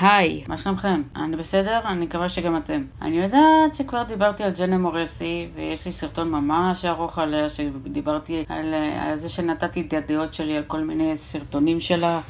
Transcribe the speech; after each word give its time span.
היי, 0.00 0.44
מה 0.48 0.58
שלומכם? 0.58 1.02
אני 1.16 1.36
בסדר? 1.36 1.80
אני 1.84 2.06
מקווה 2.06 2.28
שגם 2.28 2.56
אתם. 2.56 2.84
אני 3.02 3.16
יודעת 3.16 3.74
שכבר 3.74 4.02
דיברתי 4.02 4.42
על 4.42 4.52
ג'נה 4.58 4.78
מורסי, 4.78 5.48
ויש 5.54 5.86
לי 5.86 5.92
סרטון 5.92 6.30
ממש 6.30 6.84
ארוך 6.84 7.18
עליה, 7.18 7.50
שדיברתי 7.50 8.44
על, 8.48 8.74
על 9.00 9.18
זה 9.18 9.28
שנתתי 9.28 9.80
את 9.80 9.92
הדעות 9.92 10.34
שלי 10.34 10.56
על 10.56 10.62
כל 10.62 10.80
מיני 10.80 11.16
סרטונים 11.16 11.80
שלה, 11.80 12.20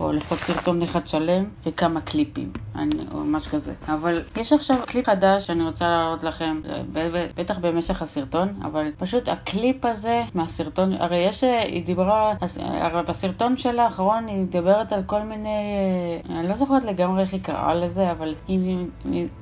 או 0.00 0.12
לפחות 0.12 0.38
סרטון 0.46 0.82
אחד 0.82 1.06
שלם, 1.06 1.44
וכמה 1.66 2.00
קליפים, 2.00 2.52
אני, 2.74 2.94
או 3.12 3.18
משהו 3.24 3.50
כזה. 3.50 3.72
אבל 3.88 4.22
יש 4.36 4.52
עכשיו 4.52 4.76
קליפ 4.86 5.06
חדש 5.06 5.46
שאני 5.46 5.64
רוצה 5.64 5.88
להראות 5.88 6.24
לכם, 6.24 6.60
בטח 7.36 7.58
במשך 7.58 8.02
הסרטון, 8.02 8.48
אבל 8.62 8.90
פשוט 8.98 9.28
הקליפ 9.28 9.84
הזה 9.84 10.22
מהסרטון, 10.34 10.92
הרי 10.92 11.16
יש, 11.16 11.44
היא 11.44 11.86
דיברה, 11.86 12.34
הרי 12.58 13.02
בסרטון 13.02 13.56
שלה 13.56 13.84
האחרון 13.84 14.26
היא 14.26 14.38
מדברת 14.38 14.92
על 14.92 15.02
כל 15.02 15.22
מיני, 15.22 15.58
אני 16.30 16.48
לא 16.48 16.54
זוכרת 16.54 16.84
לגמרי 16.84 17.15
איך 17.18 17.32
היא 17.32 17.42
קראה 17.42 17.74
לזה, 17.74 18.10
אבל 18.10 18.34
היא 18.48 18.86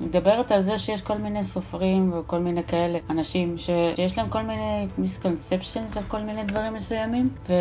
מדברת 0.01 0.51
על 0.51 0.61
זה 0.63 0.79
שיש 0.79 1.01
כל 1.01 1.17
מיני 1.17 1.43
סופרים 1.43 2.13
וכל 2.13 2.39
מיני 2.39 2.63
כאלה, 2.63 2.99
אנשים 3.09 3.57
ש, 3.57 3.69
שיש 3.95 4.17
להם 4.17 4.29
כל 4.29 4.41
מיני 4.41 4.87
misconceptions 4.99 5.97
על 5.97 6.03
כל 6.07 6.19
מיני 6.19 6.43
דברים 6.43 6.73
מסוימים, 6.73 7.29
ו, 7.49 7.53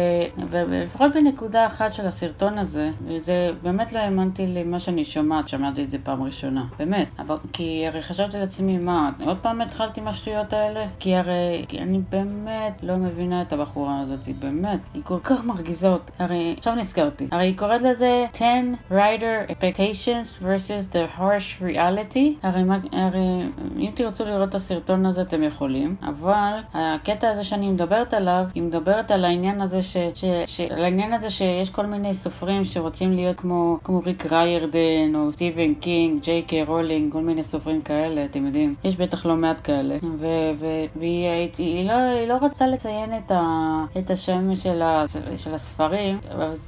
ולפחות 0.51 1.13
בנקודה 1.15 1.67
אחת 1.67 1.93
של 1.95 2.07
הסרטון 2.07 2.59
הזה, 2.59 2.91
וזה 3.07 3.51
באמת 3.63 3.93
לא 3.93 3.99
האמנתי 3.99 4.47
למה 4.47 4.81
שאני 4.81 5.05
שומעת, 5.05 5.49
שמעתי 5.49 5.85
את 5.85 5.91
זה 5.91 5.99
פעם 6.05 6.23
ראשונה, 6.23 6.65
באמת, 6.79 7.09
אבל, 7.19 7.37
כי 7.53 7.85
הרי 7.87 8.03
חשבתי 8.03 8.39
לעצמי, 8.39 8.79
מה, 8.79 9.11
עוד 9.27 9.39
פעם 9.43 9.61
התחלתי 9.61 10.01
עם 10.01 10.09
השטויות 10.09 10.53
האלה? 10.53 10.87
כי 10.99 11.15
הרי 11.15 11.65
כי 11.69 11.79
אני 11.79 12.01
באמת 12.11 12.83
לא 12.83 12.97
מבינה 12.97 13.43
את 13.43 13.53
הבחורה 13.53 14.01
הזאת, 14.01 14.27
היא 14.27 14.35
באמת, 14.39 14.81
היא 14.95 15.03
כל 15.05 15.21
כך 15.25 15.45
מרגיזה 15.45 15.89
אותי, 15.89 16.13
הרי 16.19 16.55
עכשיו 16.59 16.75
נזכרתי, 16.75 17.29
הרי 17.33 17.47
היא 17.47 17.59
קוראת 17.59 17.83
לזה 17.83 18.27
10 18.35 18.45
writer 18.91 19.51
expectations 19.51 20.04
expectations 20.05 20.29
versus 20.41 20.87
the 20.93 21.07
harsh 21.07 21.61
reality. 21.61 22.39
הרי, 22.43 22.63
הרי 22.93 23.49
אם 23.79 23.91
תרצו 23.95 24.25
לראות 24.25 24.49
את 24.49 24.55
הסרטון 24.55 25.07
הזה 25.07 25.23
אתם 25.23 25.43
יכולים, 25.43 25.97
אבל 26.03 26.59
הקטע 26.75 27.31
הזה 27.31 27.45
שאני 27.45 27.71
מדברת 27.71 28.15
עליו, 28.15 28.45
היא 28.55 28.63
מדברת 28.63 29.11
על 29.11 29.25
העניין 29.25 29.61
הזה, 29.61 29.83
ש, 29.83 29.97
ש, 30.15 30.25
ש, 30.47 30.61
על 30.61 30.85
העניין 30.85 31.13
הזה 31.13 31.31
שיש 31.31 31.71
כל 31.71 31.87
מיני 31.87 32.15
סופרים 32.15 32.65
שרוצים 32.65 33.13
להיות 33.13 33.37
כמו, 33.37 33.79
כמו 33.85 34.01
ריק 34.05 34.27
ריירדן 34.27 35.15
או 35.15 35.33
סטיבן 35.33 35.75
קינג, 35.75 36.23
ג'יי 36.23 36.43
קיי 36.43 36.65
רולינג, 36.65 37.13
כל 37.13 37.23
מיני 37.23 37.43
סופרים 37.43 37.83
כאלה, 37.83 38.25
אתם 38.25 38.47
יודעים. 38.47 38.75
יש 38.85 38.97
בטח 38.97 39.27
לא 39.27 39.37
מעט 39.37 39.57
כאלה. 39.65 39.97
ו, 40.19 40.27
ו, 40.61 40.67
והיא 40.97 41.29
היא 41.59 41.89
לא, 41.89 41.93
היא 41.93 42.29
לא 42.29 42.35
רצה 42.43 42.67
לציין 42.67 43.11
את, 43.17 43.31
ה, 43.31 43.85
את 43.99 44.11
השם 44.11 44.55
של, 44.55 44.83
ה, 44.83 45.05
של 45.37 45.55
הספרים, 45.55 46.19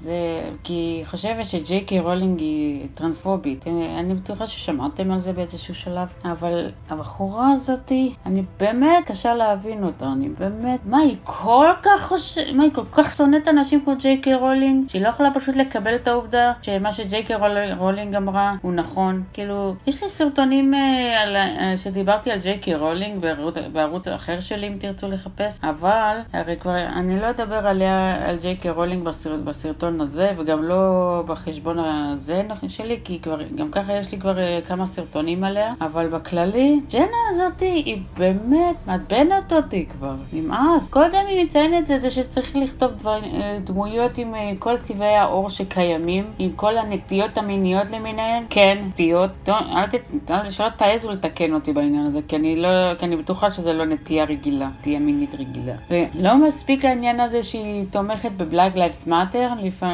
זה, 0.00 0.50
כי 0.64 0.72
היא 0.72 1.06
חושבת 1.06 1.46
שג'יי 1.46 1.84
קיי 1.84 2.00
רולינג 2.00 2.40
היא 2.40 2.88
טרנס... 2.94 3.25
טרנספובית. 3.26 3.66
אני 3.98 4.14
בטוחה 4.14 4.46
ששמעתם 4.46 5.10
על 5.10 5.20
זה 5.20 5.32
באיזשהו 5.32 5.74
שלב, 5.74 6.08
אבל 6.24 6.70
הבחורה 6.90 7.52
הזאתי, 7.52 8.14
אני 8.26 8.42
באמת 8.60 9.04
קשה 9.06 9.34
להבין 9.34 9.84
אותה, 9.84 10.06
אני 10.12 10.28
באמת, 10.28 10.80
מה 10.84 10.98
היא 10.98 11.16
כל 11.24 11.68
כך 11.82 12.08
חושבת, 12.08 12.46
מה 12.54 12.62
היא 12.62 12.72
כל 12.72 12.84
כך 12.92 13.16
שונאת 13.16 13.48
אנשים 13.48 13.84
כמו 13.84 13.96
ג'יי 13.96 14.20
קיי 14.20 14.34
רולינג, 14.34 14.88
שהיא 14.88 15.02
לא 15.02 15.08
יכולה 15.08 15.34
פשוט 15.34 15.56
לקבל 15.56 15.94
את 15.94 16.08
העובדה 16.08 16.52
שמה 16.62 16.92
שג'יי 16.92 17.24
קיי 17.24 17.36
רולינג 17.78 18.16
אמרה 18.16 18.54
הוא 18.62 18.72
נכון. 18.72 19.22
כאילו, 19.32 19.74
יש 19.86 20.02
לי 20.02 20.08
סרטונים 20.08 20.74
אה, 20.74 21.22
על, 21.22 21.36
אה, 21.36 21.76
שדיברתי 21.76 22.30
על 22.30 22.38
ג'יי 22.38 22.58
קיי 22.58 22.74
רולינג 22.74 23.20
בערוץ, 23.20 23.54
בערוץ 23.72 24.08
אחר 24.08 24.40
שלי 24.40 24.68
אם 24.68 24.76
תרצו 24.78 25.08
לחפש, 25.08 25.58
אבל 25.62 26.16
הרי 26.32 26.56
כבר, 26.56 26.76
אני 26.76 27.20
לא 27.20 27.30
אדבר 27.30 27.66
עליה, 27.66 28.28
על 28.28 28.36
ג'יי 28.38 28.56
קיי 28.56 28.70
רולינג 28.70 29.04
בסרט, 29.04 29.40
בסרטון 29.40 30.00
הזה, 30.00 30.32
וגם 30.38 30.62
לא 30.62 31.22
בחשבון 31.26 31.78
הזה 31.78 32.42
שלי, 32.68 33.00
כי 33.04 33.15
כבר, 33.22 33.42
גם 33.54 33.70
ככה 33.70 33.92
יש 33.92 34.12
לי 34.12 34.18
כבר 34.18 34.36
uh, 34.36 34.68
כמה 34.68 34.86
סרטונים 34.86 35.44
עליה, 35.44 35.74
אבל 35.80 36.08
בכללי, 36.08 36.80
ג'נה 36.90 37.06
הזאתי 37.30 37.82
היא 37.86 37.98
באמת 38.16 38.76
מעצבנת 38.86 39.52
אותי 39.52 39.86
כבר, 39.86 40.14
נמאס. 40.32 40.90
פעם 40.90 41.26
היא 41.26 41.44
מציינת 41.44 41.90
את 41.90 42.00
זה 42.00 42.10
שצריך 42.10 42.56
לכתוב 42.56 42.90
דבר, 42.90 43.20
uh, 43.22 43.26
דמויות 43.64 44.18
עם 44.18 44.34
uh, 44.34 44.38
כל 44.58 44.74
צבעי 44.78 45.16
העור 45.16 45.50
שקיימים, 45.50 46.24
עם 46.38 46.52
כל 46.52 46.78
הנטיות 46.78 47.38
המיניות 47.38 47.86
למיניהן, 47.90 48.44
כן, 48.50 48.78
נטיות, 48.86 49.30
אל, 49.48 49.86
ת, 49.86 49.94
אל 50.30 50.50
שלא 50.50 50.68
תעזו 50.76 51.10
לתקן 51.10 51.54
אותי 51.54 51.72
בעניין 51.72 52.06
הזה, 52.06 52.18
כי 52.28 52.36
אני, 52.36 52.56
לא, 52.56 52.94
כי 52.98 53.04
אני 53.04 53.16
בטוחה 53.16 53.50
שזה 53.50 53.72
לא 53.72 53.86
נטייה 53.86 54.24
רגילה, 54.24 54.68
נטייה 54.80 54.98
מינית 54.98 55.34
רגילה. 55.34 55.74
ולא 55.90 56.36
מספיק 56.48 56.84
העניין 56.84 57.20
הזה 57.20 57.42
שהיא 57.42 57.84
תומכת 57.90 58.30
ב 58.36 58.43
Black 58.43 58.76
Lives 58.76 59.06
Matter, 59.06 59.48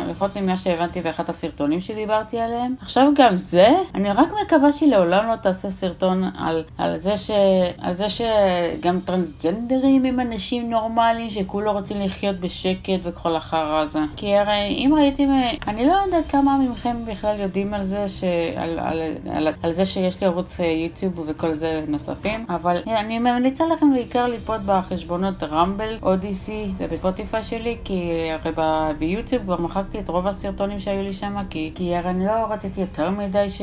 לפחות 0.09 0.37
ממה 0.37 0.57
שהבנתי 0.57 1.01
באחד 1.01 1.31
הסרטונים 1.31 1.81
שדיברתי 1.81 2.39
עליהם. 2.39 2.75
עכשיו 2.81 3.12
גם 3.15 3.37
זה, 3.37 3.69
אני 3.95 4.13
רק 4.13 4.29
מקווה 4.45 4.73
שהיא 4.73 4.91
לעולם 4.91 5.29
לא 5.29 5.37
תעשה 5.37 5.71
סרטון 5.71 6.25
על, 6.39 6.65
על, 6.79 6.99
זה 6.99 7.17
ש, 7.17 7.31
על 7.79 7.95
זה 7.95 8.07
שגם 8.11 9.01
טרנסג'נדרים 9.01 10.05
הם 10.05 10.21
אנשים 10.21 10.71
נורמליים 10.71 11.31
שכולו 11.31 11.73
רוצים 11.73 12.01
לחיות 12.01 12.37
בשקט 12.37 13.01
וכל 13.03 13.37
החרא 13.37 13.81
הזה. 13.81 13.99
כי 14.17 14.37
הרי 14.37 14.69
אם 14.69 14.95
ראיתם, 14.97 15.29
אני 15.69 15.87
לא 15.87 15.93
יודעת 15.93 16.27
כמה 16.29 16.59
מכם 16.59 16.97
בכלל 17.05 17.41
יודעים 17.41 17.75
על 17.75 17.85
זה, 17.85 18.09
ש, 18.09 18.25
על, 18.57 18.79
על, 18.79 19.03
על, 19.31 19.49
על 19.63 19.73
זה 19.73 19.87
שיש 19.87 20.21
לי 20.21 20.27
ערוץ 20.27 20.59
יוטיוב 20.59 21.25
וכל 21.27 21.55
זה 21.55 21.85
נוספים, 21.89 22.47
אבל 22.49 22.83
אני 22.87 23.19
ממליצה 23.19 23.67
לכם 23.67 23.93
בעיקר 23.93 24.27
לצפות 24.27 24.61
בחשבונות 24.67 25.43
רמבל, 25.43 25.99
אודיסי 26.03 26.73
ובספוטיפיי 26.79 27.45
שלי, 27.45 27.77
כי 27.85 28.11
הרי 28.33 28.53
ביוטיוב 28.99 29.43
כבר 29.43 29.61
מחקתי 29.61 29.99
את 29.99 30.09
רוב 30.09 30.27
הסרטונים 30.27 30.81
שהיו 30.81 31.03
לי 31.03 31.13
שם, 31.13 31.37
כי, 31.51 31.73
כי 31.75 31.97
הרי 31.97 32.11
אני 32.11 32.27
לא 32.27 32.33
רציתי 32.51 32.81
יותר 32.81 33.02
מדי 33.11 33.51
ש... 33.51 33.63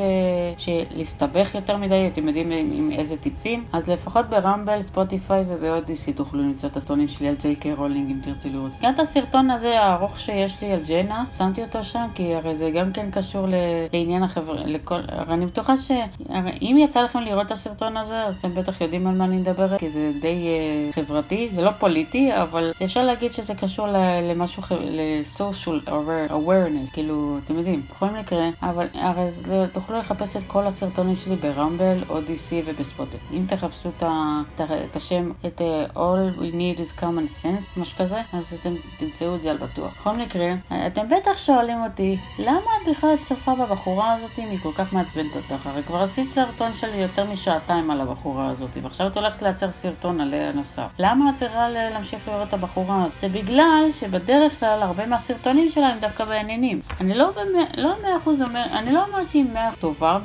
להסתבך 0.96 1.56
יותר 1.56 1.78
מדי, 1.78 2.08
אתם 2.08 2.28
יודעים 2.28 2.52
עם, 2.52 2.72
עם 2.74 2.92
איזה 2.92 3.18
טיפשים, 3.18 3.66
אז 3.74 3.90
לפחות 3.90 4.26
ב 4.26 4.33
Rumble, 4.33 4.82
ספוטיפיי 4.82 5.46
וב 5.48 5.64
Odysee 5.64 6.14
תוכלו 6.14 6.42
למצוא 6.42 6.70
את 6.70 6.78
הסרטונים 6.78 7.08
שלי 7.08 7.28
על 7.28 7.36
ג'יי 7.36 7.56
קיי 7.56 7.74
רולינג 7.74 8.12
אם 8.12 8.20
תרצו 8.24 8.50
לראות. 8.50 8.72
גם 8.82 8.94
את 8.94 9.00
הסרטון 9.00 9.50
הזה 9.52 9.80
הארוך 9.80 10.20
שיש 10.20 10.62
לי 10.62 10.72
על 10.72 10.80
ג'נה, 10.88 11.26
שמתי 11.38 11.64
אותו 11.64 11.84
שם 11.84 12.08
כי 12.16 12.36
הרי 12.36 12.58
זה 12.58 12.72
גם 12.76 12.92
כן 12.92 13.12
קשור 13.12 13.48
ל... 13.48 13.54
לעניין 13.94 14.24
החבר... 14.24 14.54
לכל... 14.66 15.00
הרי 15.08 15.34
אני 15.34 15.46
בטוחה 15.46 15.78
שאם 15.78 16.78
יצא 16.80 17.00
לכם 17.02 17.20
לראות 17.20 17.48
את 17.48 17.52
הסרטון 17.52 17.98
הזה, 17.98 18.24
אז 18.24 18.36
אתם 18.40 18.56
בטח 18.56 18.82
יודעים 18.82 19.08
על 19.08 19.16
מה 19.16 19.26
אני 19.26 19.38
מדברת, 19.38 19.80
כי 19.80 19.90
זה 19.90 20.12
די 20.22 20.48
uh, 20.92 20.96
חברתי, 20.96 21.50
זה 21.56 21.62
לא 21.62 21.72
פוליטי, 21.72 22.30
אבל 22.34 22.72
אפשר 22.84 23.04
להגיד 23.04 23.34
שזה 23.34 23.54
קשור 23.56 23.88
למשהו, 24.24 24.64
ח... 24.64 24.72
ל-social 24.72 25.90
awareness, 26.30 26.94
כאילו, 26.94 27.38
אתם 27.46 27.58
יודעים, 27.58 27.82
בכל 27.90 28.06
מקרה, 28.20 28.50
אבל 28.64 28.88
הרי 28.94 29.29
זה, 29.32 29.66
תוכלו 29.74 29.98
לחפש 30.00 30.36
את 30.36 30.42
כל 30.48 30.68
הסרטונים 30.68 31.16
שלי 31.16 31.36
ברמבל, 31.36 32.04
אודיסי 32.10 32.64
ובספוטר. 32.66 33.18
אם 33.32 33.46
תחפשו 33.48 33.90
את, 33.98 34.96
השם, 34.96 35.32
את 35.46 35.62
uh, 35.62 35.96
All 35.96 36.40
We 36.40 36.54
Need 36.54 36.80
is 36.80 37.00
Common 37.02 37.46
Sense, 37.46 37.80
משהו 37.80 37.98
כזה, 37.98 38.22
אז 38.34 38.44
אתם 38.54 38.74
תמצאו 38.98 39.36
את 39.36 39.42
זה 39.42 39.52
על 39.52 39.58
בטוח. 39.58 39.94
בכל 40.00 40.16
מקרה, 40.16 40.54
אתם 40.88 41.10
בטח 41.10 41.38
שואלים 41.38 41.84
אותי, 41.84 42.18
למה 42.40 42.58
את 42.58 42.90
בכלל 42.90 43.16
צופה 43.28 43.56
בבחורה 43.56 44.14
הזאת 44.14 44.40
אם 44.40 44.50
היא 44.50 44.60
כל 44.64 44.72
כך 44.76 44.94
מעצבנת 44.94 45.36
אותך? 45.36 45.68
הרי 45.68 45.84
כבר 45.84 46.02
עשית 46.02 46.30
סרטון 46.36 46.72
שלי 46.74 46.98
יותר 46.98 47.26
משעתיים 47.26 47.92
על 47.92 48.02
הבחורה 48.02 48.48
הזאת, 48.48 48.70
ועכשיו 48.82 49.08
את 49.08 49.18
הולכת 49.18 49.42
לייצר 49.42 49.72
סרטון 49.72 50.22
עליה 50.22 50.52
נוסף. 50.52 50.88
למה 51.00 51.30
את 51.30 51.36
צריכה 51.40 51.70
להמשיך 51.70 52.28
לראות 52.28 52.48
את 52.48 52.54
הבחורה 52.54 53.04
הזאת? 53.06 53.18
זה 53.22 53.30
בגלל 53.30 53.84
שבדרך 54.00 54.60
כלל 54.60 54.82
הרבה 54.82 55.06
מהסרטונים 55.06 55.70
שלה 55.70 55.88
הם 55.88 56.00
דווקא 56.00 56.26
בעניינים. 56.26 56.82
אני 57.00 57.14
לא 57.14 57.32
במאה 57.32 57.64
לא 57.78 58.18
אחוז 58.18 58.42
אומר, 58.42 58.64
אני 58.64 58.92
לא 58.92 59.04
אומרת 59.14 59.30
שהיא 59.30 59.46
מאה 59.54 59.70
טובה 59.80 60.20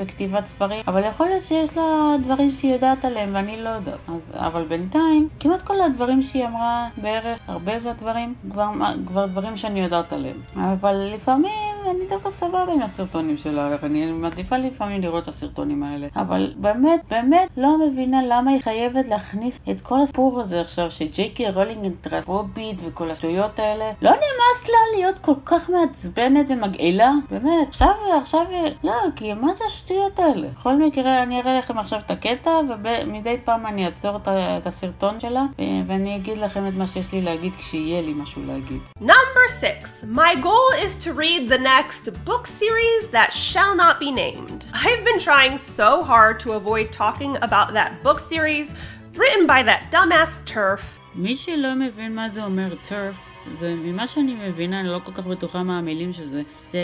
בכתיבת 0.00 0.46
ספרים, 0.46 0.82
אבל 0.88 1.04
יכול 1.04 1.26
להיות 1.26 1.44
שיש 1.44 1.76
לה 1.76 2.16
דברים 2.24 2.50
שהיא 2.50 2.72
יודעת 2.72 3.04
עליהם 3.04 3.30
ואני 3.34 3.62
לא 3.62 3.68
יודעת. 3.68 3.98
אז, 4.08 4.32
אבל 4.34 4.64
בינתיים, 4.64 5.28
כמעט 5.40 5.62
כל 5.62 5.80
הדברים 5.80 6.22
שהיא 6.22 6.46
אמרה 6.46 6.88
בערך, 6.96 7.38
הרבה 7.46 7.80
מהדברים, 7.80 8.34
כבר, 8.50 8.68
כבר 9.06 9.26
דברים 9.26 9.56
שאני 9.56 9.80
יודעת 9.80 10.12
עליהם. 10.12 10.36
אבל 10.56 11.12
לפעמים 11.14 11.69
אני 11.86 12.06
דווקא 12.08 12.30
סבבה 12.30 12.72
עם 12.72 12.82
הסרטונים 12.82 13.36
שלה, 13.36 13.76
אני 13.82 14.12
מעדיפה 14.12 14.56
לפעמים 14.56 15.00
לראות 15.00 15.22
את 15.22 15.28
הסרטונים 15.28 15.82
האלה. 15.82 16.06
אבל 16.16 16.52
באמת, 16.56 17.00
באמת 17.10 17.48
לא 17.56 17.78
מבינה 17.78 18.22
למה 18.28 18.50
היא 18.50 18.62
חייבת 18.62 19.08
להכניס 19.08 19.60
את 19.70 19.80
כל 19.80 20.00
הסיפור 20.02 20.40
הזה 20.40 20.60
עכשיו, 20.60 20.90
שג'יי 20.90 21.30
קיי 21.30 21.50
רולינג 21.50 21.84
אינטרספובית 21.84 22.76
וכל 22.84 23.10
השטויות 23.10 23.58
האלה. 23.58 23.90
לא 24.02 24.10
נמאס 24.10 24.68
לה 24.68 24.78
להיות 24.96 25.18
כל 25.18 25.34
כך 25.44 25.70
מעצבנת 25.70 26.46
ומגעילה? 26.48 27.12
באמת, 27.30 27.68
עכשיו, 27.68 27.94
עכשיו, 28.22 28.46
לא, 28.84 28.92
כי 29.16 29.32
מה 29.32 29.54
זה 29.54 29.64
השטויות 29.66 30.18
האלה? 30.18 30.48
בכל 30.48 30.76
מקרה, 30.76 31.22
אני 31.22 31.40
אראה 31.40 31.58
לכם 31.58 31.78
עכשיו 31.78 31.98
את 32.06 32.10
הקטע, 32.10 32.50
ומדי 32.68 33.36
פעם 33.44 33.66
אני 33.66 33.86
אעצור 33.86 34.16
את 34.26 34.66
הסרטון 34.66 35.20
שלה, 35.20 35.42
ואני 35.86 36.16
אגיד 36.16 36.38
לכם 36.38 36.68
את 36.68 36.74
מה 36.74 36.86
שיש 36.86 37.12
לי 37.12 37.22
להגיד 37.22 37.52
כשיהיה 37.58 38.02
לי 38.02 38.12
משהו 38.14 38.42
להגיד. 38.46 38.80
Number 39.00 39.46
6. 39.60 39.66
My 40.04 40.34
goal 40.42 40.86
is 40.86 41.04
to 41.04 41.12
read 41.12 41.48
the 41.48 41.58
next 41.69 42.09
book 42.25 42.47
series 42.59 43.09
that 43.11 43.31
shall 43.31 43.75
not 43.75 43.99
be 43.99 44.11
named. 44.11 44.65
I've 44.73 45.05
been 45.05 45.19
trying 45.19 45.57
so 45.57 46.03
hard 46.03 46.39
to 46.41 46.53
avoid 46.53 46.91
talking 46.91 47.37
about 47.41 47.73
that 47.73 48.01
book 48.03 48.19
series 48.27 48.67
written 49.15 49.45
by 49.45 49.63
that 49.63 49.91
dumbass 49.91 50.31
turf. 50.45 50.81
מי 51.15 51.37
שלא 51.37 51.75
מבין 51.75 52.15
מה 52.15 52.29
זה 52.29 52.43
אומר 52.43 52.73
turf, 52.89 53.28
זה 53.58 53.74
ממה 53.74 54.08
שאני 54.08 54.34
מבינה, 54.34 54.80
אני 54.80 54.88
לא 54.88 55.00
כל 55.04 55.12
כך 55.12 55.26
בטוחה 55.26 55.62
מה 55.62 55.78
המילים 55.78 56.12
שזה. 56.12 56.42
זה, 56.72 56.80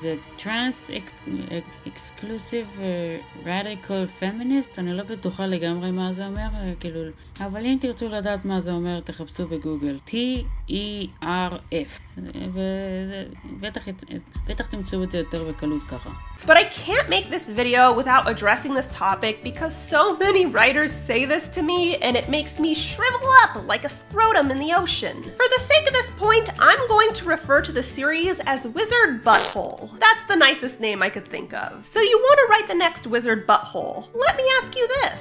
זה 0.00 0.14
טרנס 0.42 0.90
אקסקלוסיב 1.86 2.80
רדיקל 3.46 4.06
פמיניסט, 4.18 4.78
אני 4.78 4.92
לא 4.92 5.02
בטוחה 5.02 5.46
לגמרי 5.46 5.90
מה 5.90 6.12
זה 6.12 6.26
אומר, 6.26 6.48
אה, 6.54 6.72
כאילו, 6.80 7.00
אבל 7.40 7.64
אם 7.64 7.78
תרצו 7.80 8.08
לדעת 8.08 8.44
מה 8.44 8.60
זה 8.60 8.72
אומר, 8.72 9.00
תחפשו 9.00 9.46
בגוגל. 9.46 9.98
T-E-R-F. 10.08 11.90
ובטח 14.46 14.66
תמצאו 14.70 15.02
את 15.02 15.10
זה 15.10 15.18
יותר 15.18 15.44
בקלות 15.44 15.82
ככה. 15.90 16.10
But 16.46 16.56
I 16.56 16.64
can't 16.64 17.08
make 17.08 17.28
this 17.30 17.46
video 17.60 17.92
without 17.94 18.28
addressing 18.28 18.74
this 18.74 18.88
topic 18.92 19.34
because 19.42 19.74
so 19.90 20.16
many 20.16 20.46
writers 20.46 20.90
say 21.06 21.26
this 21.26 21.44
to 21.56 21.62
me 21.62 21.96
and 21.96 22.16
it 22.16 22.28
makes 22.30 22.58
me 22.58 22.74
shrivel 22.74 23.30
up 23.44 23.52
like 23.72 23.84
a 23.84 23.92
scrotum 24.00 24.50
in 24.50 24.58
the 24.58 24.72
ocean. 24.82 25.16
For 25.40 25.48
the 25.54 25.60
sake 25.70 25.86
of 25.90 26.04
this 26.04 26.18
point, 26.18 26.48
I'm 26.58 26.86
going 26.88 27.12
to 27.14 27.24
refer 27.24 27.62
to 27.62 27.72
the 27.72 27.82
series 27.82 28.36
as 28.46 28.64
Wizard 28.64 29.24
Butthole. 29.24 29.98
That's 29.98 30.20
the 30.28 30.36
nicest 30.36 30.78
name 30.78 31.02
I 31.02 31.10
could 31.10 31.28
think 31.28 31.52
of. 31.52 31.84
So 31.92 32.00
you 32.00 32.16
want 32.16 32.38
to 32.38 32.50
write 32.50 32.68
the 32.68 32.74
next 32.74 33.06
Wizard 33.06 33.46
Butthole. 33.46 34.06
Let 34.14 34.36
me 34.36 34.44
ask 34.62 34.76
you 34.76 34.86
this. 35.02 35.19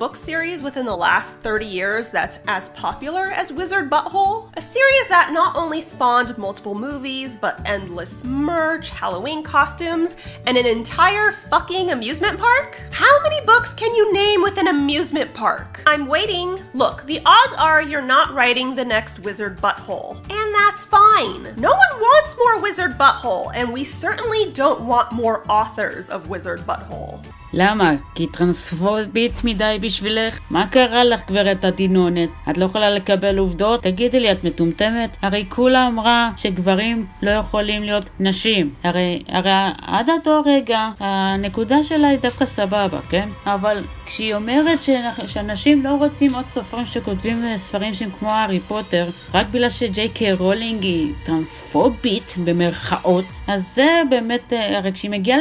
Book 0.00 0.16
series 0.24 0.62
within 0.62 0.86
the 0.86 0.96
last 0.96 1.28
30 1.42 1.66
years 1.66 2.06
that's 2.10 2.38
as 2.46 2.70
popular 2.70 3.32
as 3.32 3.52
Wizard 3.52 3.90
Butthole? 3.90 4.50
A 4.56 4.62
series 4.72 5.08
that 5.10 5.30
not 5.30 5.54
only 5.56 5.82
spawned 5.90 6.38
multiple 6.38 6.74
movies, 6.74 7.36
but 7.38 7.60
endless 7.66 8.08
merch, 8.24 8.88
Halloween 8.88 9.44
costumes, 9.44 10.08
and 10.46 10.56
an 10.56 10.64
entire 10.64 11.36
fucking 11.50 11.90
amusement 11.90 12.38
park? 12.38 12.76
How 12.90 13.22
many 13.22 13.44
books 13.44 13.68
can 13.76 13.94
you 13.94 14.10
name 14.10 14.42
with 14.42 14.56
an 14.56 14.68
amusement 14.68 15.34
park? 15.34 15.82
I'm 15.84 16.08
waiting. 16.08 16.64
Look, 16.72 17.04
the 17.04 17.20
odds 17.26 17.52
are 17.58 17.82
you're 17.82 18.00
not 18.00 18.34
writing 18.34 18.74
the 18.74 18.84
next 18.86 19.18
Wizard 19.18 19.58
Butthole. 19.58 20.16
And 20.30 20.54
that's 20.54 20.86
fine. 20.86 21.42
No 21.60 21.72
one 21.72 22.00
wants 22.00 22.38
more 22.38 22.62
Wizard 22.62 22.96
Butthole, 22.98 23.54
and 23.54 23.70
we 23.70 23.84
certainly 23.84 24.50
don't 24.54 24.86
want 24.86 25.12
more 25.12 25.44
authors 25.46 26.06
of 26.08 26.30
Wizard 26.30 26.60
Butthole. 26.60 27.22
למה? 27.52 27.92
כי 28.14 28.26
טרנספובית 28.26 29.44
מדי 29.44 29.78
בשבילך? 29.80 30.38
מה 30.50 30.66
קרה 30.66 31.04
לך, 31.04 31.20
גברת 31.30 31.64
התינונת? 31.64 32.28
את 32.50 32.58
לא 32.58 32.64
יכולה 32.64 32.90
לקבל 32.90 33.38
עובדות? 33.38 33.82
תגידי 33.82 34.20
לי, 34.20 34.32
את 34.32 34.44
מטומטמת? 34.44 35.16
הרי 35.22 35.44
כולה 35.48 35.86
אמרה 35.86 36.30
שגברים 36.36 37.06
לא 37.22 37.30
יכולים 37.30 37.82
להיות 37.82 38.04
נשים. 38.20 38.70
הרי, 38.84 39.22
הרי 39.28 39.50
עד 39.82 40.10
אותו 40.10 40.42
רגע, 40.46 40.88
הנקודה 41.00 41.76
שלה 41.84 42.08
היא 42.08 42.18
דווקא 42.18 42.46
סבבה, 42.46 43.00
כן? 43.08 43.28
אבל 43.46 43.84
כשהיא 44.12 44.34
אומרת 44.34 44.78
שאנשים 45.26 45.84
לא 45.84 45.94
רוצים 45.94 46.34
עוד 46.34 46.44
סופרים 46.54 46.86
שכותבים 46.86 47.44
ספרים 47.56 47.94
שהם 47.94 48.10
כמו 48.18 48.30
הארי 48.30 48.60
פוטר, 48.60 49.10
רק 49.34 49.46
בגלל 49.46 49.70
שג'יי 49.70 50.08
קיי 50.08 50.32
רולינג 50.32 50.82
היא 50.82 51.12
טרנספובית, 51.24 52.34
במרכאות, 52.44 53.24
אז 53.48 53.62
זה 53.74 54.02
באמת, 54.10 54.52
הרי 54.72 54.92
כשהיא 54.92 55.10
מגיעה 55.10 55.38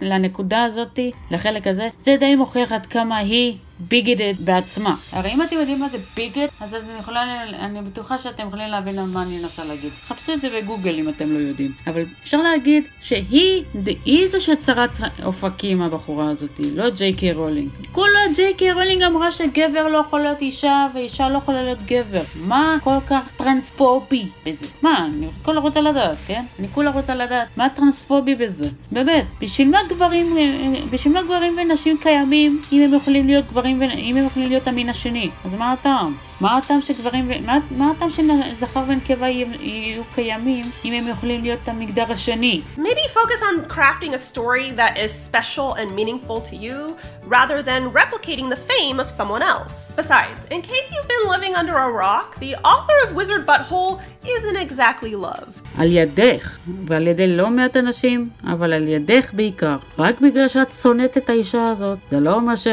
לנקודה 0.00 0.64
הזאתי, 0.64 1.10
לחלק 1.30 1.66
הזה, 1.66 1.88
זה 2.04 2.16
די 2.20 2.34
מוכיח 2.34 2.72
עד 2.72 2.86
כמה 2.86 3.16
היא 3.16 3.56
bigoted 3.80 4.34
בעצמה. 4.38 4.96
הרי 5.12 5.32
אם 5.32 5.42
אתם 5.42 5.56
יודעים 5.56 5.80
מה 5.80 5.88
זה 5.88 5.98
bigot, 6.16 6.46
אז 6.60 6.74
אני 6.74 6.98
יכולה, 7.00 7.44
אני 7.44 7.82
בטוחה 7.82 8.18
שאתם 8.18 8.46
יכולים 8.46 8.68
להבין 8.68 8.98
על 8.98 9.06
מה 9.14 9.22
אני 9.22 9.38
מנסה 9.38 9.64
להגיד. 9.64 9.90
חפשו 10.06 10.32
את 10.32 10.40
זה 10.40 10.48
בגוגל 10.50 10.94
אם 10.98 11.08
אתם 11.08 11.32
לא 11.32 11.38
יודעים. 11.38 11.72
אבל 11.86 12.04
אפשר 12.22 12.36
להגיד 12.36 12.84
שהיא, 13.02 13.64
היא 14.04 14.28
זו 14.28 14.40
שצרת 14.40 14.90
אופקים 15.24 15.82
הבחורה 15.82 16.30
הזאת, 16.30 16.50
לא 16.58 16.90
ג'יי 16.90 17.12
קיי 17.12 17.32
רולינג. 17.32 17.70
כולה 17.92 18.18
ג'יי 18.36 18.54
קיי 18.54 18.72
רולינג 18.72 19.02
אמרה 19.02 19.32
שגבר 19.32 19.88
לא 19.88 19.98
יכול 19.98 20.20
להיות 20.20 20.40
אישה 20.40 20.86
ואישה 20.94 21.28
לא 21.28 21.38
יכולה 21.38 21.62
להיות 21.62 21.78
גבר. 21.86 22.22
מה 22.34 22.76
כל 22.84 22.96
כך 23.06 23.22
טרנספובי 23.36 24.26
בזה? 24.46 24.66
מה, 24.82 25.06
אני 25.06 25.26
כולה 25.42 25.60
רוצה 25.60 25.80
לדעת, 25.80 26.16
כן? 26.26 26.44
אני 26.58 26.68
כולה 26.68 26.90
רוצה 26.90 27.14
לדעת 27.14 27.48
מה 27.56 27.68
טרנספובי 27.68 28.34
בזה. 28.34 28.68
באמת, 28.92 29.24
בשביל 29.40 29.70
מה 29.70 29.78
גברים, 29.88 30.36
בשביל 30.90 31.12
מה 31.12 31.22
גברים 31.22 31.56
ונשים 31.58 31.98
קיימים 31.98 32.62
אם 32.72 32.82
הם 32.82 32.94
יכולים 32.94 33.26
להיות 33.26 33.46
גברים 33.46 33.63
גברים, 33.63 33.81
אם 33.81 34.17
הם 34.17 34.25
יכולים 34.25 34.49
להיות 34.49 34.67
המין 34.67 34.89
השני, 34.89 35.29
אז 35.45 35.53
מה 35.53 35.71
הטעם? 35.71 36.17
מה 36.41 36.57
הטעם 36.57 36.81
שגברים, 36.81 37.31
מה, 37.45 37.57
מה 37.71 37.91
הטעם 37.91 38.09
שזכר 38.09 38.83
ונקבה 38.87 39.27
יהיו 39.27 40.03
קיימים 40.15 40.65
אם 40.85 40.93
הם 40.93 41.07
יכולים 41.07 41.41
להיות 41.41 41.67
המגדר 41.67 42.11
השני? 42.11 42.61
Maybe 42.77 43.13
focus 43.13 43.41
on 43.41 43.69
crafting 43.69 44.13
a 44.13 44.19
story 44.19 44.71
that 44.75 44.97
is 44.97 45.11
special 45.25 45.73
and 45.73 45.95
meaningful 45.95 46.41
to 46.49 46.55
you 46.55 46.95
rather 47.27 47.61
than 47.63 47.91
replicating 47.91 48.49
the 48.49 48.59
fame 48.71 48.99
of 48.99 49.07
someone 49.17 49.41
else. 49.41 49.73
Besides, 49.95 50.39
in 50.51 50.61
case 50.61 50.85
you've 50.93 51.11
been 51.15 51.27
living 51.35 51.55
under 51.55 51.75
a 51.77 51.91
rock, 51.91 52.39
the 52.39 52.55
author 52.71 52.97
of 53.05 53.15
Wizard 53.15 53.45
Butthole 53.45 54.01
isn't 54.37 54.55
exactly 54.55 55.13
love. 55.15 55.49
על 55.76 55.92
ידך, 55.92 56.58
ועל 56.86 57.06
ידי 57.06 57.36
לא 57.36 57.50
מעט 57.50 57.76
אנשים, 57.76 58.28
אבל 58.44 58.72
על 58.72 58.88
ידך 58.88 59.30
בעיקר. 59.32 59.76
רק 59.98 60.20
בגלל 60.20 60.48
שאת 60.48 60.72
שונאת 60.82 61.16
את 61.16 61.30
האישה 61.30 61.68
הזאת, 61.68 61.98
זה 62.10 62.20
לא 62.20 62.34
אומר 62.34 62.56
ש... 62.56 62.66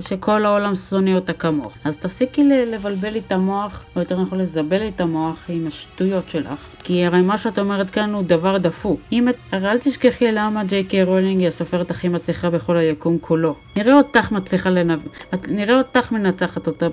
שכל 0.00 0.44
העולם 0.44 0.74
שונא 0.74 1.10
אותה 1.10 1.32
כמוך. 1.32 1.72
אז 1.84 1.96
תפסיקי 1.96 2.44
לבלבל 2.44 3.10
לי 3.10 3.18
את 3.18 3.32
המוח, 3.32 3.84
או 3.96 4.00
יותר 4.00 4.20
נכון 4.20 4.38
לזבל 4.38 4.78
לי 4.78 4.88
את 4.88 5.00
המוח 5.00 5.44
עם 5.48 5.66
השטויות 5.66 6.28
שלך. 6.28 6.66
כי 6.82 7.04
הרי 7.04 7.22
מה 7.22 7.38
שאת 7.38 7.58
אומרת 7.58 7.90
כאן 7.90 8.14
הוא 8.14 8.22
דבר 8.22 8.58
דפוק. 8.58 9.00
אם 9.12 9.28
את... 9.28 9.36
הרי 9.52 9.70
אל 9.70 9.78
תשכחי 9.78 10.32
למה 10.32 10.64
ג'יי 10.64 10.84
קיי 10.84 11.02
רולינג 11.02 11.40
היא 11.40 11.48
הסופרת 11.48 11.90
הכי 11.90 12.08
מצליחה 12.08 12.50
בכל 12.50 12.76
היקום 12.76 13.18
כולו. 13.20 13.54
נראה 13.76 13.94
אותך 13.94 14.32
מצליחה 14.32 14.70
לנב... 14.70 15.00
נראה 15.48 15.78
אותך 15.78 16.12
מנצחת 16.12 16.66
אותה 16.66 16.88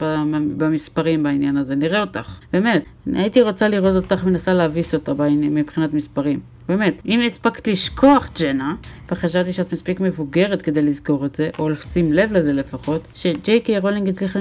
במספרים 0.57 1.23
בעניין 1.23 1.57
הזה, 1.57 1.75
נראה 1.75 2.01
אותך. 2.01 2.39
באמת, 2.53 2.83
הייתי 3.13 3.41
רוצה 3.41 3.67
לראות 3.67 4.03
אותך 4.03 4.23
מנסה 4.23 4.53
להביס 4.53 4.93
אותה 4.93 5.13
בעניין. 5.13 5.46
מבחינת 5.55 5.93
מספרים. 5.93 6.39
באמת, 6.67 7.01
אם 7.05 7.21
הספקת 7.27 7.67
לשכוח 7.67 8.29
ג'נה, 8.39 8.75
וחשבתי 9.11 9.53
שאת 9.53 9.73
מספיק 9.73 9.99
מבוגרת 9.99 10.61
כדי 10.61 10.81
לזכור 10.81 11.25
את 11.25 11.35
זה, 11.35 11.49
או 11.59 11.69
לשים 11.69 12.13
לב 12.13 12.31
לזה 12.31 12.53
לפחות, 12.53 13.07
שג'יי 13.13 13.61
קיי 13.61 13.79
רולינג 13.79 14.09
הצליחה 14.09 14.39